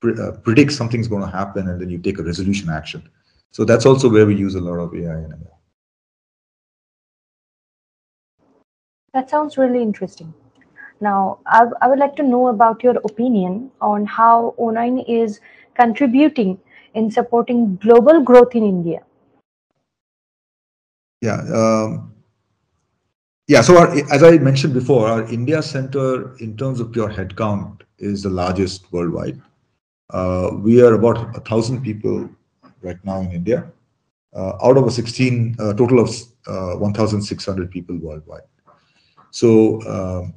pre 0.00 0.18
uh, 0.18 0.32
predict 0.42 0.72
something's 0.72 1.06
going 1.06 1.22
to 1.22 1.30
happen, 1.30 1.68
and 1.68 1.80
then 1.80 1.90
you 1.90 1.98
take 1.98 2.18
a 2.18 2.22
resolution 2.22 2.70
action. 2.70 3.08
So 3.50 3.64
that's 3.64 3.84
also 3.84 4.08
where 4.08 4.26
we 4.26 4.34
use 4.34 4.54
a 4.54 4.60
lot 4.60 4.78
of 4.78 4.94
AI 4.94 5.18
and 5.24 5.32
ML. 5.34 5.58
That 9.12 9.28
sounds 9.28 9.58
really 9.58 9.82
interesting. 9.82 10.32
Now, 11.00 11.38
I, 11.46 11.66
I 11.82 11.88
would 11.88 11.98
like 11.98 12.16
to 12.16 12.22
know 12.22 12.48
about 12.48 12.82
your 12.82 12.96
opinion 13.04 13.70
on 13.80 14.06
how 14.06 14.54
O9 14.58 15.04
is 15.08 15.40
contributing 15.74 16.58
in 16.94 17.10
supporting 17.10 17.76
global 17.76 18.22
growth 18.22 18.54
in 18.54 18.64
India. 18.64 19.02
Yeah, 21.20 21.40
um, 21.52 22.14
yeah, 23.48 23.62
so 23.62 23.78
our, 23.78 23.90
as 24.12 24.22
I 24.22 24.36
mentioned 24.36 24.74
before, 24.74 25.08
our 25.08 25.22
India 25.32 25.62
center, 25.62 26.36
in 26.36 26.54
terms 26.54 26.80
of 26.80 26.92
pure 26.92 27.08
headcount, 27.08 27.80
is 27.98 28.22
the 28.22 28.28
largest 28.28 28.92
worldwide. 28.92 29.40
Uh, 30.10 30.50
we 30.52 30.82
are 30.82 30.92
about 30.92 31.34
a 31.34 31.40
thousand 31.40 31.82
people 31.82 32.28
right 32.82 33.02
now 33.04 33.20
in 33.20 33.32
India, 33.32 33.70
uh, 34.34 34.52
out 34.62 34.76
of 34.76 34.86
a 34.86 34.90
16 34.90 35.56
uh, 35.58 35.72
total 35.72 35.98
of 35.98 36.10
uh, 36.46 36.76
1,600 36.76 37.70
people 37.70 37.96
worldwide. 37.96 38.42
So, 39.30 39.80
um, 39.88 40.34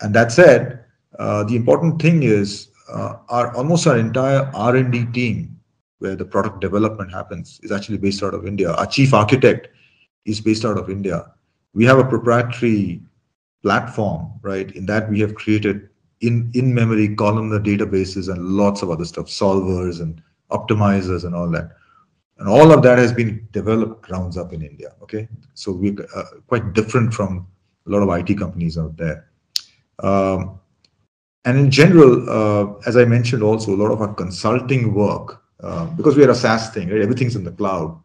and 0.00 0.14
that 0.14 0.30
said, 0.30 0.84
uh, 1.18 1.42
the 1.42 1.56
important 1.56 2.00
thing 2.00 2.22
is 2.22 2.70
uh, 2.88 3.16
our 3.30 3.54
almost 3.56 3.84
our 3.88 3.98
entire 3.98 4.48
R&D 4.54 5.06
team, 5.06 5.58
where 5.98 6.14
the 6.14 6.24
product 6.24 6.60
development 6.60 7.12
happens, 7.12 7.58
is 7.64 7.72
actually 7.72 7.98
based 7.98 8.22
out 8.22 8.32
of 8.32 8.46
India. 8.46 8.70
Our 8.74 8.86
chief 8.86 9.12
architect 9.12 9.68
is 10.24 10.40
based 10.40 10.64
out 10.64 10.78
of 10.78 10.88
India 10.88 11.32
we 11.78 11.84
have 11.84 11.98
a 12.00 12.04
proprietary 12.04 13.00
platform, 13.62 14.32
right? 14.42 14.68
In 14.72 14.84
that 14.86 15.08
we 15.08 15.20
have 15.20 15.36
created 15.36 15.88
in 16.20 16.50
in 16.54 16.74
memory 16.74 17.14
columnar 17.14 17.60
databases 17.60 18.28
and 18.32 18.44
lots 18.44 18.82
of 18.82 18.90
other 18.90 19.04
stuff, 19.04 19.26
solvers 19.26 20.00
and 20.00 20.20
optimizers 20.50 21.24
and 21.24 21.36
all 21.36 21.48
that. 21.50 21.70
And 22.38 22.48
all 22.48 22.72
of 22.72 22.82
that 22.82 22.98
has 22.98 23.12
been 23.12 23.46
developed 23.52 24.02
grounds 24.02 24.36
up 24.36 24.52
in 24.52 24.62
India. 24.62 24.90
Okay, 25.02 25.28
so 25.54 25.70
we're 25.70 26.04
uh, 26.16 26.24
quite 26.48 26.72
different 26.72 27.14
from 27.14 27.46
a 27.86 27.90
lot 27.90 28.02
of 28.02 28.10
IT 28.18 28.36
companies 28.36 28.76
out 28.76 28.96
there. 28.96 29.30
Um, 30.00 30.58
and 31.44 31.58
in 31.58 31.70
general, 31.70 32.12
uh, 32.38 32.64
as 32.86 32.96
I 32.96 33.04
mentioned, 33.04 33.44
also 33.44 33.72
a 33.74 33.80
lot 33.82 33.92
of 33.92 34.00
our 34.00 34.12
consulting 34.14 34.94
work, 34.94 35.42
uh, 35.60 35.86
because 35.98 36.16
we 36.16 36.24
are 36.24 36.30
a 36.30 36.34
SaaS 36.34 36.70
thing, 36.70 36.88
right? 36.90 37.00
Everything's 37.00 37.36
in 37.36 37.44
the 37.44 37.52
cloud. 37.52 37.96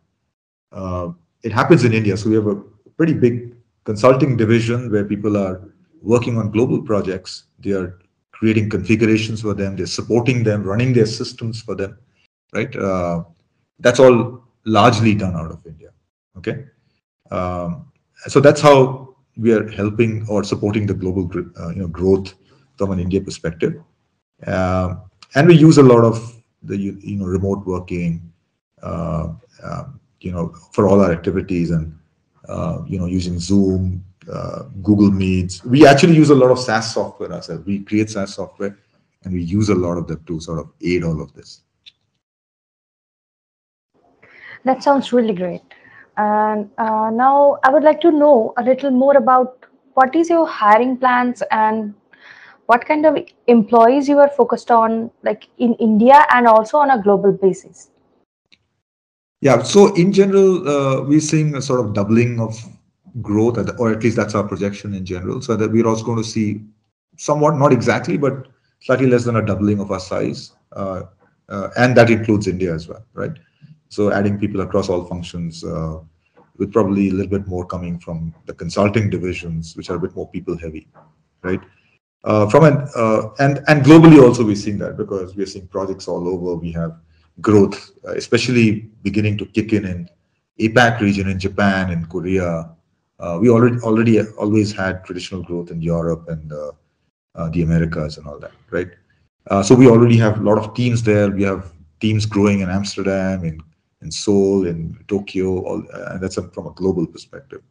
Uh, 0.71 1.09
it 1.41 1.51
happens 1.51 1.83
in 1.83 1.93
India, 1.93 2.15
so 2.15 2.29
we 2.29 2.35
have 2.35 2.47
a 2.47 2.55
pretty 2.97 3.13
big 3.13 3.52
consulting 3.83 4.37
division 4.37 4.91
where 4.91 5.05
people 5.05 5.37
are 5.37 5.73
working 6.01 6.37
on 6.37 6.51
global 6.51 6.81
projects. 6.81 7.45
They 7.59 7.71
are 7.71 7.99
creating 8.31 8.69
configurations 8.69 9.41
for 9.41 9.53
them. 9.53 9.75
They're 9.75 9.85
supporting 9.85 10.43
them, 10.43 10.63
running 10.63 10.93
their 10.93 11.05
systems 11.05 11.61
for 11.61 11.75
them, 11.75 11.97
right? 12.53 12.73
Uh, 12.75 13.23
that's 13.79 13.99
all 13.99 14.43
largely 14.65 15.15
done 15.15 15.35
out 15.35 15.51
of 15.51 15.65
India. 15.65 15.89
Okay, 16.37 16.65
um, 17.31 17.91
so 18.27 18.39
that's 18.39 18.61
how 18.61 19.15
we 19.37 19.51
are 19.53 19.67
helping 19.71 20.25
or 20.27 20.43
supporting 20.43 20.85
the 20.85 20.93
global 20.93 21.29
uh, 21.59 21.69
you 21.69 21.81
know 21.81 21.87
growth 21.87 22.33
from 22.77 22.91
an 22.91 22.99
India 22.99 23.21
perspective. 23.21 23.81
Uh, 24.45 24.95
and 25.35 25.47
we 25.47 25.55
use 25.55 25.77
a 25.77 25.83
lot 25.83 26.03
of 26.03 26.35
the 26.63 26.77
you 26.77 27.17
know 27.17 27.25
remote 27.25 27.65
working, 27.65 28.31
uh, 28.81 29.29
um, 29.63 29.99
you 30.19 30.31
know, 30.31 30.53
for 30.71 30.87
all 30.87 31.01
our 31.01 31.11
activities 31.11 31.71
and 31.71 31.97
you 32.87 32.99
know, 32.99 33.05
using 33.05 33.39
Zoom, 33.39 34.03
uh, 34.31 34.63
Google 34.81 35.11
Meets. 35.11 35.63
We 35.65 35.85
actually 35.85 36.15
use 36.15 36.29
a 36.29 36.35
lot 36.35 36.51
of 36.51 36.59
SaaS 36.59 36.93
software 36.93 37.31
ourselves. 37.31 37.65
We 37.65 37.79
create 37.79 38.09
SaaS 38.09 38.35
software 38.35 38.77
and 39.23 39.33
we 39.33 39.41
use 39.41 39.69
a 39.69 39.75
lot 39.75 39.97
of 39.97 40.07
them 40.07 40.23
to 40.27 40.39
sort 40.39 40.59
of 40.59 40.71
aid 40.81 41.03
all 41.03 41.21
of 41.21 41.33
this. 41.33 41.61
That 44.65 44.81
sounds 44.81 45.11
really 45.11 45.33
great. 45.33 45.61
And 46.17 46.69
uh, 46.77 47.09
now 47.11 47.59
I 47.63 47.69
would 47.69 47.83
like 47.83 47.99
to 48.01 48.11
know 48.11 48.53
a 48.57 48.63
little 48.63 48.91
more 48.91 49.17
about 49.17 49.65
what 49.95 50.15
is 50.15 50.29
your 50.29 50.47
hiring 50.47 50.97
plans 50.97 51.43
and 51.51 51.93
what 52.67 52.85
kind 52.85 53.05
of 53.05 53.17
employees 53.47 54.07
you 54.07 54.19
are 54.19 54.29
focused 54.29 54.71
on 54.71 55.11
like 55.23 55.47
in 55.57 55.73
India 55.75 56.25
and 56.33 56.47
also 56.47 56.77
on 56.77 56.91
a 56.91 57.01
global 57.01 57.31
basis. 57.31 57.89
Yeah. 59.43 59.61
So 59.61 59.93
in 59.95 60.13
general, 60.13 60.65
uh, 60.65 61.01
we're 61.03 61.19
seeing 61.19 61.53
a 61.55 61.61
sort 61.61 61.81
of 61.81 61.93
doubling 61.93 62.39
of 62.39 62.57
growth, 63.21 63.57
or 63.77 63.91
at 63.91 64.01
least 64.01 64.15
that's 64.15 64.35
our 64.35 64.47
projection 64.47 64.93
in 64.93 65.05
general. 65.05 65.41
So 65.41 65.57
that 65.57 65.69
we're 65.69 65.85
also 65.85 66.05
going 66.05 66.23
to 66.23 66.23
see 66.23 66.61
somewhat, 67.17 67.57
not 67.57 67.73
exactly, 67.73 68.17
but 68.17 68.47
slightly 68.79 69.07
less 69.07 69.25
than 69.25 69.35
a 69.35 69.45
doubling 69.45 69.81
of 69.81 69.91
our 69.91 69.99
size. 69.99 70.53
Uh, 70.71 71.01
uh, 71.49 71.67
and 71.75 71.93
that 71.97 72.09
includes 72.09 72.47
India 72.47 72.73
as 72.73 72.87
well, 72.87 73.05
right? 73.13 73.33
So 73.89 74.13
adding 74.13 74.39
people 74.39 74.61
across 74.61 74.87
all 74.87 75.03
functions, 75.03 75.61
with 76.57 76.71
probably 76.71 77.09
a 77.09 77.11
little 77.11 77.37
bit 77.37 77.45
more 77.45 77.65
coming 77.65 77.99
from 77.99 78.33
the 78.45 78.53
consulting 78.53 79.09
divisions, 79.09 79.75
which 79.75 79.89
are 79.89 79.95
a 79.95 79.99
bit 79.99 80.15
more 80.15 80.29
people 80.29 80.57
heavy, 80.57 80.87
right? 81.41 81.59
From 82.23 82.63
an 82.63 82.87
and 83.39 83.61
and 83.67 83.83
globally 83.83 84.23
also, 84.25 84.45
we're 84.45 84.55
seeing 84.55 84.77
that 84.77 84.95
because 84.95 85.35
we 85.35 85.43
are 85.43 85.51
seeing 85.53 85.67
projects 85.67 86.07
all 86.07 86.29
over. 86.29 86.55
We 86.55 86.71
have 86.71 86.95
growth, 87.41 87.91
uh, 88.07 88.13
especially 88.13 88.89
beginning 89.01 89.37
to 89.37 89.45
kick 89.45 89.73
in 89.73 89.85
in 89.85 90.09
APAC 90.59 90.99
region, 90.99 91.27
in 91.27 91.39
Japan, 91.39 91.91
in 91.91 92.05
Korea. 92.05 92.69
Uh, 93.19 93.37
we 93.41 93.49
already 93.49 93.79
already 93.79 94.21
always 94.37 94.71
had 94.71 95.03
traditional 95.05 95.41
growth 95.43 95.71
in 95.71 95.81
Europe 95.81 96.25
and 96.29 96.51
uh, 96.51 97.49
the 97.49 97.63
Americas 97.63 98.17
and 98.17 98.27
all 98.27 98.39
that, 98.39 98.51
right? 98.69 98.89
so 99.63 99.75
we 99.75 99.89
already 99.89 100.17
have 100.17 100.39
a 100.39 100.43
lot 100.43 100.57
of 100.57 100.73
teams 100.73 101.03
there. 101.03 101.29
We 101.29 101.43
have 101.43 101.73
teams 101.99 102.25
growing 102.25 102.61
in 102.61 102.69
Amsterdam, 102.69 103.43
in 103.43 103.61
in 104.03 104.11
Seoul, 104.11 104.67
in 104.67 104.97
Tokyo, 105.07 105.63
all, 105.63 105.83
and 106.11 106.21
that's 106.21 106.35
from 106.35 106.67
a 106.67 106.71
global 106.71 107.07
perspective. 107.07 107.61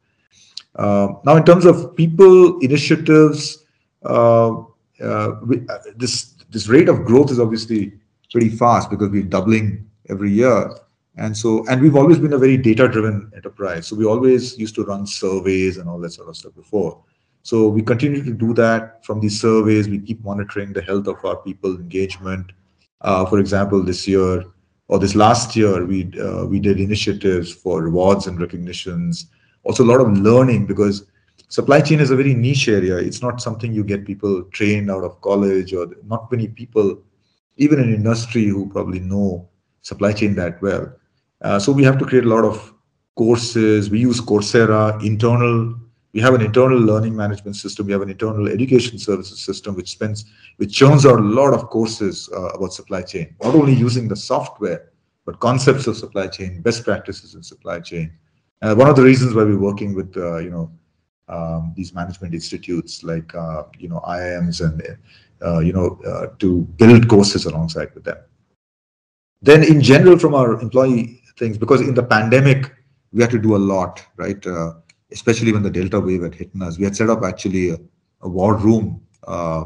Uh, 0.75 1.09
now, 1.25 1.37
in 1.37 1.45
terms 1.45 1.66
of 1.66 1.95
people 1.95 2.59
initiatives, 2.61 3.64
uh, 4.04 4.62
uh, 5.00 5.31
we, 5.47 5.66
this 5.97 6.35
this 6.50 6.69
rate 6.69 6.88
of 6.88 7.04
growth 7.04 7.31
is 7.31 7.38
obviously 7.38 7.92
pretty 8.33 8.49
fast 8.49 8.91
because 8.91 9.11
we're 9.11 9.23
doubling 9.23 9.89
every 10.09 10.31
year. 10.31 10.75
And 11.17 11.37
so, 11.37 11.67
and 11.69 11.83
we've 11.83 11.97
always 11.97 12.19
been 12.19 12.33
a 12.33 12.39
very 12.39 12.57
data-driven 12.57 13.31
enterprise. 13.37 13.87
So 13.87 13.97
we 13.97 14.07
always 14.07 14.59
used 14.59 14.75
to 14.77 14.85
run 14.85 15.07
surveys 15.07 15.77
and 15.77 15.89
all 15.89 16.01
that 16.01 16.12
sort 16.12 16.29
of 16.29 16.37
stuff 16.37 16.55
before. 16.55 17.05
So 17.43 17.69
we 17.69 17.83
continue 17.83 18.25
to 18.25 18.33
do 18.33 18.55
that 18.55 19.05
from 19.05 19.21
these 19.21 19.41
surveys. 19.41 19.89
We 19.89 19.99
keep 19.99 20.25
monitoring 20.25 20.73
the 20.73 20.81
health 20.81 21.09
of 21.09 21.23
our 21.25 21.37
people 21.37 21.75
engagement. 21.75 22.53
Uh, 23.03 23.27
for 23.27 23.39
example, 23.41 23.83
this 23.83 24.09
year 24.09 24.45
or 24.89 24.99
this 24.99 25.15
last 25.15 25.57
year, 25.57 25.85
we 25.85 26.12
uh, 26.21 26.45
we 26.47 26.61
did 26.61 26.79
initiatives 26.79 27.53
for 27.53 27.83
rewards 27.83 28.27
and 28.27 28.41
recognitions. 28.41 29.27
Also, 29.65 29.83
a 29.83 29.91
lot 29.93 30.01
of 30.01 30.17
learning 30.19 30.67
because 30.67 31.07
supply 31.49 31.81
chain 31.81 31.99
is 31.99 32.11
a 32.11 32.17
very 32.17 32.35
niche 32.35 32.69
area. 32.69 32.97
It's 32.97 33.23
not 33.23 33.41
something 33.41 33.73
you 33.73 33.85
get 33.85 34.07
people 34.07 34.45
trained 34.45 34.91
out 34.91 35.03
of 35.03 35.21
college, 35.21 35.75
or 35.75 35.89
not 36.05 36.31
many 36.31 36.47
people, 36.47 37.03
even 37.56 37.80
in 37.80 37.94
industry, 37.94 38.47
who 38.47 38.68
probably 38.68 39.00
know 39.00 39.49
supply 39.82 40.12
chain 40.12 40.35
that 40.37 40.61
well. 40.62 40.92
Uh, 41.42 41.59
so 41.59 41.73
we 41.73 41.85
have 41.85 41.99
to 41.99 42.04
create 42.04 42.25
a 42.25 42.28
lot 42.28 42.44
of 42.44 42.73
courses. 43.16 43.90
We 43.90 44.00
use 44.00 44.21
Coursera, 44.21 45.04
internal. 45.04 45.75
We 46.12 46.21
have 46.21 46.35
an 46.35 46.42
internal 46.42 46.78
learning 46.78 47.16
management 47.16 47.56
system. 47.56 47.87
We 47.87 47.92
have 47.92 48.02
an 48.02 48.11
internal 48.11 48.49
education 48.49 48.99
services 48.99 49.40
system, 49.40 49.75
which 49.75 49.90
spends, 49.90 50.25
which 50.59 50.75
churns 50.75 51.06
out 51.06 51.18
a 51.18 51.23
lot 51.23 51.54
of 51.54 51.71
courses 51.71 52.28
uh, 52.35 52.50
about 52.50 52.73
supply 52.73 53.02
chain. 53.02 53.35
Not 53.42 53.54
only 53.54 53.75
using 53.75 54.09
the 54.09 54.16
software, 54.16 54.92
but 55.25 55.40
concepts 55.40 55.87
of 55.87 55.97
supply 55.97 56.26
chain, 56.26 56.61
best 56.62 56.85
practices 56.85 57.35
in 57.35 57.42
supply 57.42 57.80
chain. 57.80 58.12
Uh, 58.61 58.75
one 58.75 58.88
of 58.88 58.97
the 58.97 59.02
reasons 59.02 59.35
why 59.35 59.42
we're 59.42 59.59
working 59.59 59.94
with, 59.94 60.16
uh, 60.16 60.38
you 60.38 60.50
know, 60.50 60.71
um, 61.28 61.73
these 61.76 61.94
management 61.94 62.35
institutes 62.35 63.02
like, 63.02 63.35
uh, 63.35 63.64
you 63.78 63.88
know, 63.88 64.00
IIMs 64.00 64.61
and, 64.61 64.82
you 65.61 65.73
know, 65.73 65.99
to 66.39 66.63
build 66.79 67.09
courses 67.09 67.47
alongside 67.47 67.95
with 67.95 68.05
them. 68.05 68.19
Then 69.41 69.65
in 69.65 69.81
general, 69.81 70.19
from 70.19 70.35
our 70.35 70.61
employee 70.61 71.23
things 71.37 71.59
because 71.59 71.81
in 71.81 71.95
the 71.95 72.03
pandemic 72.03 72.73
we 73.13 73.21
had 73.21 73.31
to 73.31 73.39
do 73.39 73.57
a 73.57 73.59
lot, 73.59 74.05
right? 74.17 74.45
Uh, 74.47 74.75
especially 75.11 75.53
when 75.53 75.63
the 75.63 75.71
Delta 75.71 76.01
wave 76.01 76.23
had 76.23 76.35
hit 76.35 76.51
us. 76.63 76.79
We 76.79 76.85
had 76.85 76.97
set 76.97 77.11
up 77.11 77.23
actually 77.23 77.71
a, 77.71 77.77
a 78.23 78.29
war 78.29 78.57
room. 78.57 79.03
Uh, 79.27 79.65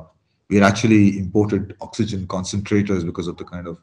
we 0.49 0.57
had 0.57 0.65
actually 0.65 1.19
imported 1.19 1.77
oxygen 1.81 2.27
concentrators 2.27 3.05
because 3.05 3.29
of 3.29 3.37
the 3.37 3.45
kind 3.45 3.67
of 3.67 3.79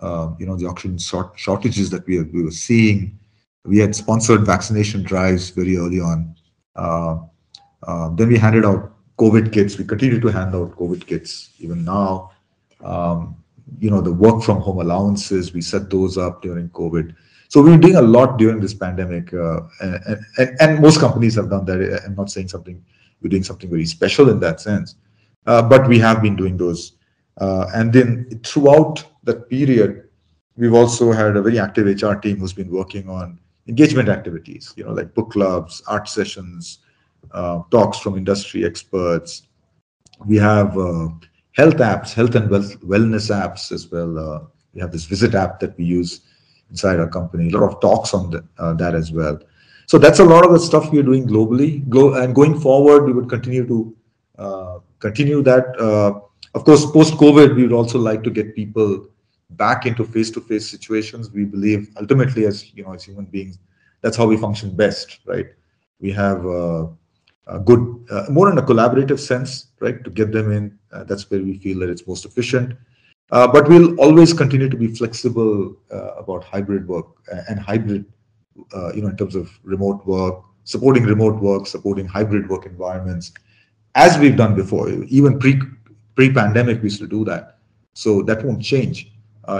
uh, 0.00 0.32
you 0.38 0.46
know 0.46 0.56
the 0.56 0.66
oxygen 0.66 0.98
short 0.98 1.32
shortages 1.36 1.90
that 1.90 2.06
we, 2.06 2.22
we 2.22 2.42
were 2.42 2.50
seeing. 2.50 3.18
We 3.64 3.78
had 3.78 3.94
sponsored 3.94 4.46
vaccination 4.46 5.02
drives 5.02 5.50
very 5.50 5.76
early 5.76 6.00
on. 6.00 6.36
Uh, 6.76 7.18
uh, 7.82 8.08
then 8.10 8.28
we 8.28 8.38
handed 8.38 8.64
out 8.64 8.92
COVID 9.18 9.52
kits. 9.52 9.76
We 9.78 9.84
continue 9.84 10.20
to 10.20 10.28
hand 10.28 10.54
out 10.54 10.76
COVID 10.76 11.06
kits 11.06 11.50
even 11.58 11.84
now. 11.84 12.30
Um, 12.82 13.36
you 13.78 13.90
know 13.90 14.00
the 14.00 14.12
work 14.12 14.42
from 14.42 14.60
home 14.60 14.80
allowances 14.80 15.52
we 15.52 15.60
set 15.60 15.90
those 15.90 16.16
up 16.16 16.42
during 16.42 16.68
covid 16.70 17.14
so 17.48 17.62
we're 17.62 17.76
doing 17.76 17.96
a 17.96 18.02
lot 18.02 18.38
during 18.38 18.60
this 18.60 18.74
pandemic 18.74 19.32
uh, 19.34 19.60
and, 19.80 20.18
and, 20.38 20.56
and 20.60 20.80
most 20.80 21.00
companies 21.00 21.34
have 21.34 21.50
done 21.50 21.64
that 21.64 22.02
i'm 22.04 22.14
not 22.14 22.30
saying 22.30 22.48
something 22.48 22.82
we're 23.20 23.28
doing 23.28 23.42
something 23.42 23.68
very 23.68 23.84
special 23.84 24.30
in 24.30 24.40
that 24.40 24.60
sense 24.60 24.96
uh, 25.46 25.62
but 25.62 25.88
we 25.88 25.98
have 25.98 26.22
been 26.22 26.36
doing 26.36 26.56
those 26.56 26.92
uh, 27.40 27.66
and 27.74 27.92
then 27.92 28.40
throughout 28.44 29.04
that 29.24 29.48
period 29.48 30.08
we've 30.56 30.74
also 30.74 31.12
had 31.12 31.36
a 31.36 31.42
very 31.42 31.58
active 31.58 31.86
hr 31.86 32.14
team 32.14 32.38
who's 32.38 32.52
been 32.52 32.70
working 32.70 33.08
on 33.08 33.38
engagement 33.66 34.08
activities 34.08 34.72
you 34.76 34.84
know 34.84 34.92
like 34.92 35.12
book 35.14 35.30
clubs 35.30 35.82
art 35.86 36.08
sessions 36.08 36.78
talks 37.70 37.98
from 37.98 38.16
industry 38.16 38.64
experts 38.64 39.48
we 40.26 40.36
have 40.36 40.76
uh, 40.76 41.08
health 41.52 41.76
apps, 41.76 42.12
health 42.12 42.34
and 42.34 42.50
wellness 42.50 43.30
apps 43.30 43.72
as 43.72 43.90
well. 43.90 44.18
Uh, 44.18 44.40
we 44.74 44.80
have 44.80 44.92
this 44.92 45.04
visit 45.04 45.34
app 45.34 45.60
that 45.60 45.76
we 45.76 45.84
use 45.84 46.20
inside 46.70 46.98
our 46.98 47.08
company. 47.08 47.48
A 47.48 47.56
lot 47.56 47.70
of 47.70 47.80
talks 47.80 48.14
on 48.14 48.30
the, 48.30 48.44
uh, 48.58 48.74
that 48.74 48.94
as 48.94 49.12
well. 49.12 49.38
So 49.86 49.98
that's 49.98 50.18
a 50.18 50.24
lot 50.24 50.44
of 50.44 50.52
the 50.52 50.60
stuff 50.60 50.90
we 50.90 50.98
are 50.98 51.04
doing 51.04 51.26
globally. 51.26 51.88
Go, 51.88 52.14
and 52.14 52.34
going 52.34 52.60
forward, 52.60 53.04
we 53.04 53.12
would 53.12 53.28
continue 53.28 53.66
to 53.66 53.96
uh, 54.38 54.78
continue 54.98 55.42
that. 55.42 55.78
Uh, 55.80 56.20
of 56.54 56.64
course, 56.64 56.84
post 56.90 57.14
COVID, 57.14 57.54
we 57.54 57.62
would 57.62 57.72
also 57.72 57.98
like 57.98 58.22
to 58.24 58.30
get 58.30 58.54
people 58.54 59.08
back 59.50 59.86
into 59.86 60.04
face-to-face 60.04 60.68
situations. 60.68 61.30
We 61.30 61.44
believe 61.44 61.90
ultimately, 61.98 62.46
as 62.46 62.74
you 62.74 62.84
know, 62.84 62.92
as 62.92 63.04
human 63.04 63.24
beings, 63.26 63.58
that's 64.02 64.16
how 64.16 64.26
we 64.26 64.36
function 64.36 64.74
best, 64.74 65.20
right? 65.26 65.46
We 66.00 66.12
have 66.12 66.46
uh, 66.46 66.86
good, 67.56 68.04
uh, 68.10 68.26
more 68.28 68.50
in 68.50 68.58
a 68.58 68.62
collaborative 68.62 69.18
sense, 69.18 69.68
right? 69.80 70.04
To 70.04 70.10
get 70.10 70.32
them 70.32 70.52
in, 70.52 70.78
uh, 70.92 71.04
that's 71.04 71.30
where 71.30 71.40
we 71.40 71.58
feel 71.58 71.78
that 71.80 71.88
it's 71.88 72.06
most 72.06 72.26
efficient. 72.26 72.76
Uh, 73.30 73.46
but 73.46 73.68
we'll 73.68 73.98
always 74.00 74.32
continue 74.32 74.68
to 74.68 74.76
be 74.76 74.88
flexible 74.94 75.76
uh, 75.92 76.14
about 76.14 76.44
hybrid 76.44 76.86
work 76.86 77.06
uh, 77.32 77.40
and 77.48 77.58
hybrid, 77.58 78.04
uh, 78.74 78.92
you 78.94 79.02
know, 79.02 79.08
in 79.08 79.16
terms 79.16 79.34
of 79.34 79.50
remote 79.62 80.06
work, 80.06 80.42
supporting 80.64 81.04
remote 81.04 81.40
work, 81.40 81.66
supporting 81.66 82.06
hybrid 82.06 82.48
work 82.48 82.66
environments, 82.66 83.32
as 83.94 84.18
we've 84.18 84.36
done 84.36 84.54
before. 84.54 84.90
Even 84.90 85.38
pre 85.38 85.60
pre-pandemic, 86.14 86.78
we 86.78 86.84
used 86.84 87.00
to 87.00 87.06
do 87.06 87.24
that, 87.24 87.58
so 87.94 88.22
that 88.22 88.44
won't 88.44 88.62
change. 88.62 89.12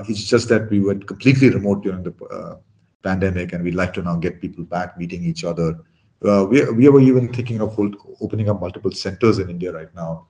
it's 0.08 0.24
just 0.24 0.48
that 0.48 0.68
we 0.70 0.80
went 0.80 1.06
completely 1.06 1.48
remote 1.50 1.82
during 1.82 2.02
the 2.02 2.58
pandemic, 3.02 3.52
and 3.52 3.62
we'd 3.62 3.74
like 3.74 3.92
to 3.94 4.02
now 4.02 4.16
get 4.16 4.40
people 4.40 4.64
back 4.64 4.98
meeting 4.98 5.24
each 5.24 5.44
other 5.44 5.78
uh, 6.24 6.46
we, 6.48 6.64
we 6.70 6.88
were 6.88 7.00
even 7.00 7.32
thinking 7.32 7.60
of 7.60 7.78
opening 8.20 8.48
up 8.48 8.60
multiple 8.60 8.90
centers 8.90 9.38
in 9.38 9.48
India 9.50 9.72
right 9.72 9.94
now, 9.94 10.26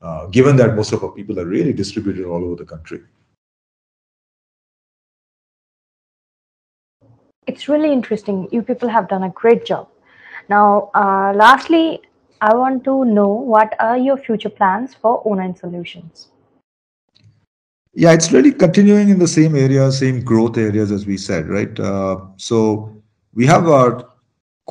uh, 0.00 0.26
given 0.26 0.56
that 0.56 0.76
most 0.76 0.92
of 0.92 1.02
our 1.02 1.10
people 1.10 1.38
are 1.40 1.46
really 1.46 1.72
distributed 1.72 2.24
all 2.24 2.44
over 2.44 2.56
the 2.56 2.64
country. 2.64 3.00
It's 7.46 7.68
really 7.68 7.92
interesting. 7.92 8.48
You 8.52 8.62
people 8.62 8.88
have 8.88 9.08
done 9.08 9.24
a 9.24 9.30
great 9.30 9.66
job. 9.66 9.88
Now, 10.48 10.90
uh, 10.94 11.32
lastly, 11.34 12.00
I 12.40 12.54
want 12.54 12.84
to 12.84 13.04
know 13.04 13.28
what 13.28 13.74
are 13.80 13.96
your 13.96 14.16
future 14.16 14.48
plans 14.48 14.94
for 14.94 15.24
O9 15.24 15.58
Solutions? 15.58 16.28
Yeah, 17.94 18.12
it's 18.12 18.32
really 18.32 18.52
continuing 18.52 19.10
in 19.10 19.18
the 19.18 19.28
same 19.28 19.54
areas, 19.54 19.98
same 19.98 20.22
growth 20.24 20.56
areas 20.56 20.90
as 20.90 21.04
we 21.04 21.16
said, 21.16 21.48
right? 21.48 21.78
Uh, 21.78 22.20
so 22.36 23.02
we 23.34 23.44
have 23.46 23.68
our 23.68 24.11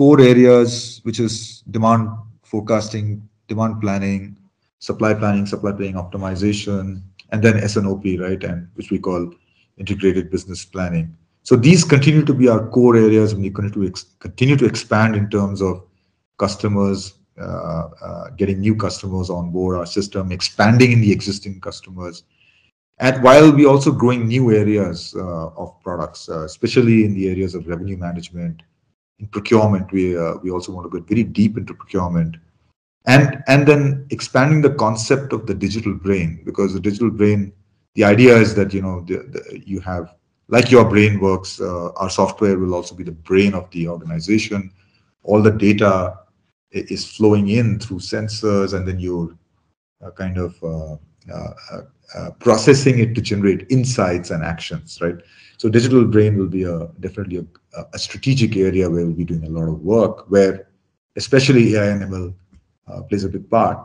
core 0.02 0.20
areas, 0.20 1.00
which 1.04 1.20
is 1.20 1.62
demand 1.70 2.10
forecasting, 2.42 3.22
demand 3.48 3.80
planning, 3.80 4.36
supply 4.80 5.14
planning, 5.14 5.46
supply 5.46 5.72
planning 5.72 5.94
optimization, 5.94 7.04
and 7.32 7.44
then 7.44 7.58
S&OP, 7.58 8.04
right? 8.20 8.44
And 8.44 8.68
which 8.74 8.90
we 8.90 8.98
call 8.98 9.32
integrated 9.78 10.32
business 10.32 10.66
planning. 10.66 11.16
So 11.44 11.56
these 11.56 11.84
continue 11.84 12.26
to 12.26 12.34
be 12.34 12.50
our 12.50 12.68
core 12.70 12.96
areas, 12.96 13.34
and 13.34 13.44
we 13.44 13.52
continue 13.52 13.92
to 13.92 14.06
continue 14.18 14.58
to 14.58 14.66
expand 14.66 15.16
in 15.16 15.30
terms 15.30 15.62
of 15.62 15.84
customers, 16.40 17.14
uh, 17.40 17.90
uh, 18.08 18.30
getting 18.32 18.60
new 18.60 18.76
customers 18.76 19.30
on 19.30 19.52
board 19.52 19.78
our 19.78 19.86
system, 19.86 20.32
expanding 20.32 20.94
in 20.94 21.02
the 21.02 21.12
existing 21.12 21.62
customers, 21.62 22.24
and 22.98 23.22
while 23.22 23.52
we 23.52 23.68
also 23.68 23.92
growing 23.92 24.28
new 24.28 24.52
areas 24.52 25.14
uh, 25.16 25.48
of 25.62 25.80
products, 25.84 26.28
uh, 26.28 26.44
especially 26.46 27.06
in 27.06 27.14
the 27.14 27.30
areas 27.30 27.54
of 27.54 27.68
revenue 27.68 27.98
management, 27.98 28.64
in 29.22 29.28
procurement, 29.28 29.92
we 29.92 30.18
uh, 30.18 30.36
we 30.44 30.52
also 30.52 30.72
want 30.72 30.86
to 30.86 30.90
go 30.90 31.06
very 31.06 31.24
deep 31.24 31.58
into 31.58 31.74
procurement, 31.74 32.38
and 33.06 33.44
and 33.48 33.68
then 33.68 34.06
expanding 34.10 34.62
the 34.62 34.74
concept 34.74 35.32
of 35.32 35.46
the 35.46 35.54
digital 35.54 35.94
brain 35.94 36.42
because 36.44 36.74
the 36.74 36.80
digital 36.80 37.12
brain, 37.12 37.54
the 37.96 38.04
idea 38.04 38.36
is 38.36 38.56
that 38.56 38.74
you 38.74 38.82
know 38.82 39.02
the, 39.02 39.18
the, 39.34 39.62
you 39.66 39.80
have 39.80 40.14
like 40.48 40.72
your 40.72 40.84
brain 40.84 41.20
works, 41.20 41.62
uh, 41.62 41.92
our 41.94 42.10
software 42.10 42.58
will 42.58 42.74
also 42.74 42.96
be 42.96 43.04
the 43.04 43.12
brain 43.12 43.54
of 43.54 43.70
the 43.72 43.88
organization. 43.88 44.72
All 45.24 45.42
the 45.42 45.52
data 45.52 46.18
is 46.72 47.06
flowing 47.16 47.50
in 47.50 47.80
through 47.80 48.00
sensors, 48.00 48.74
and 48.74 48.88
then 48.88 49.00
you're 49.00 49.38
uh, 50.04 50.12
kind 50.12 50.38
of 50.38 50.62
uh, 50.64 50.98
uh, 51.32 51.54
uh, 52.16 52.32
processing 52.40 53.00
it 53.00 53.16
to 53.16 53.22
generate 53.22 53.68
insights 53.70 54.32
and 54.32 54.44
actions, 54.44 55.00
right? 55.00 55.16
So 55.62 55.70
digital 55.70 56.06
brain 56.06 56.40
will 56.40 56.48
be 56.48 56.64
a 56.64 56.88
definitely 57.02 57.38
a, 57.38 57.86
a, 57.94 58.00
strategic 58.00 58.58
area 58.58 58.90
where 58.90 59.06
we'll 59.06 59.14
be 59.14 59.24
doing 59.24 59.46
a 59.46 59.50
lot 59.50 59.68
of 59.68 59.80
work, 59.82 60.26
where 60.28 60.70
especially 61.18 61.76
AI 61.76 61.86
and 61.86 62.02
ML 62.02 62.34
uh, 62.88 63.04
plays 63.04 63.26
a 63.26 63.30
big 63.30 63.48
part. 63.48 63.78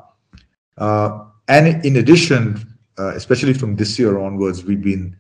Uh, 0.79 1.27
and 1.49 1.85
in 1.85 1.97
addition, 1.99 2.67
uh, 2.99 3.13
especially 3.15 3.53
from 3.53 3.77
this 3.77 3.99
year 3.99 4.19
onwards, 4.19 4.65
we've 4.65 4.81
been 4.81 5.15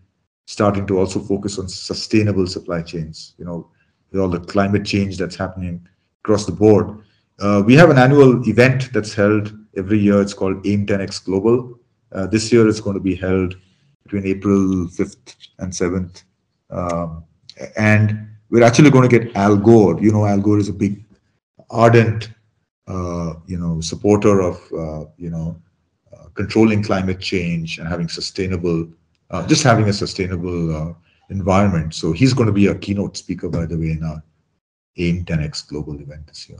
starting 0.47 0.87
to 0.87 0.99
also 0.99 1.21
focus 1.21 1.59
on 1.59 1.69
sustainable 1.69 2.47
supply 2.47 2.81
chains. 2.81 3.35
You 3.37 3.45
know, 3.45 3.71
with 4.11 4.23
all 4.23 4.31
the 4.31 4.41
climate 4.41 4.87
change 4.87 5.19
that's 5.19 5.37
happening 5.37 5.87
across 6.25 6.47
the 6.47 6.53
board. 6.53 7.03
Uh, 7.39 7.63
we 7.67 7.75
have 7.75 7.91
an 7.91 7.99
annual 7.99 8.49
event 8.49 8.95
that's 8.95 9.13
held 9.13 9.55
every 9.77 9.99
year. 9.99 10.23
It's 10.23 10.33
called 10.33 10.67
AIM 10.67 10.87
10X 10.87 11.23
Global. 11.23 11.79
Uh, 12.13 12.27
this 12.27 12.51
year 12.51 12.67
it's 12.67 12.81
going 12.81 12.95
to 12.97 13.03
be 13.03 13.15
held 13.15 13.59
between 14.05 14.25
April 14.25 14.89
5th 14.89 15.35
and 15.59 15.71
7th 15.71 16.23
um, 16.71 17.25
and 17.77 18.29
we're 18.51 18.65
actually 18.65 18.91
going 18.91 19.09
to 19.09 19.19
get 19.19 19.35
Al 19.37 19.57
Gore. 19.57 20.01
You 20.01 20.13
know, 20.13 20.27
Al 20.27 20.41
Gore 20.41 20.59
is 20.59 20.69
a 20.69 20.73
big, 20.73 21.05
ardent, 21.71 22.31
uh, 22.87 23.35
you 23.47 23.59
know, 23.59 23.81
supporter 23.81 24.41
of, 24.41 24.57
uh, 24.73 25.09
you 25.17 25.31
know, 25.31 25.61
uh, 26.13 26.29
controlling 26.35 26.83
climate 26.83 27.21
change 27.21 27.79
and 27.79 27.89
having 27.89 28.09
sustainable, 28.09 28.89
uh, 29.31 29.47
just 29.47 29.63
having 29.63 29.89
a 29.89 29.93
sustainable 29.93 30.77
uh, 30.77 30.93
environment. 31.31 31.95
So 31.95 32.13
he's 32.13 32.33
going 32.33 32.47
to 32.47 32.53
be 32.53 32.69
a 32.69 32.75
keynote 32.75 33.17
speaker, 33.17 33.49
by 33.49 33.67
the 33.67 33.77
way, 33.77 33.91
in 33.91 34.05
our 34.05 34.23
AIM 34.97 35.25
10X 35.25 35.69
global 35.69 35.99
event 36.01 36.27
this 36.27 36.49
year. 36.49 36.59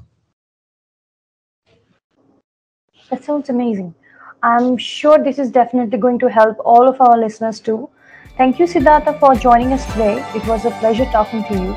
That 3.11 3.25
sounds 3.25 3.49
amazing. 3.49 3.95
I'm 4.43 4.77
sure 4.77 5.23
this 5.23 5.39
is 5.39 5.51
definitely 5.51 5.99
going 5.99 6.19
to 6.19 6.29
help 6.29 6.59
all 6.65 6.89
of 6.89 7.01
our 7.01 7.17
listeners 7.17 7.61
too. 7.61 7.89
Thank 8.37 8.59
you, 8.59 8.67
Siddhartha, 8.67 9.15
for 9.19 9.35
joining 9.35 9.73
us 9.73 9.87
today. 9.93 10.23
It 10.35 10.47
was 10.47 10.67
a 10.67 10.71
pleasure 10.73 11.07
talking 11.07 11.43
to 11.45 11.55
you. 11.55 11.73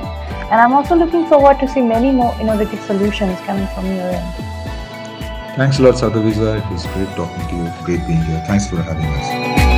And 0.51 0.59
I'm 0.59 0.73
also 0.73 0.93
looking 0.93 1.25
forward 1.27 1.57
to 1.61 1.67
see 1.69 1.81
many 1.81 2.11
more 2.11 2.35
innovative 2.41 2.81
solutions 2.81 3.39
coming 3.41 3.67
from 3.67 3.85
your 3.85 4.09
end. 4.09 4.35
Thanks 5.55 5.79
a 5.79 5.83
lot, 5.83 5.95
Satavisa. 5.95 6.57
It 6.57 6.69
was 6.69 6.85
great 6.87 7.09
talking 7.15 7.47
to 7.47 7.55
you. 7.55 7.71
Great 7.85 8.05
being 8.07 8.21
here. 8.23 8.43
Thanks 8.45 8.69
for 8.69 8.77
having 8.77 9.05
us. 9.05 9.68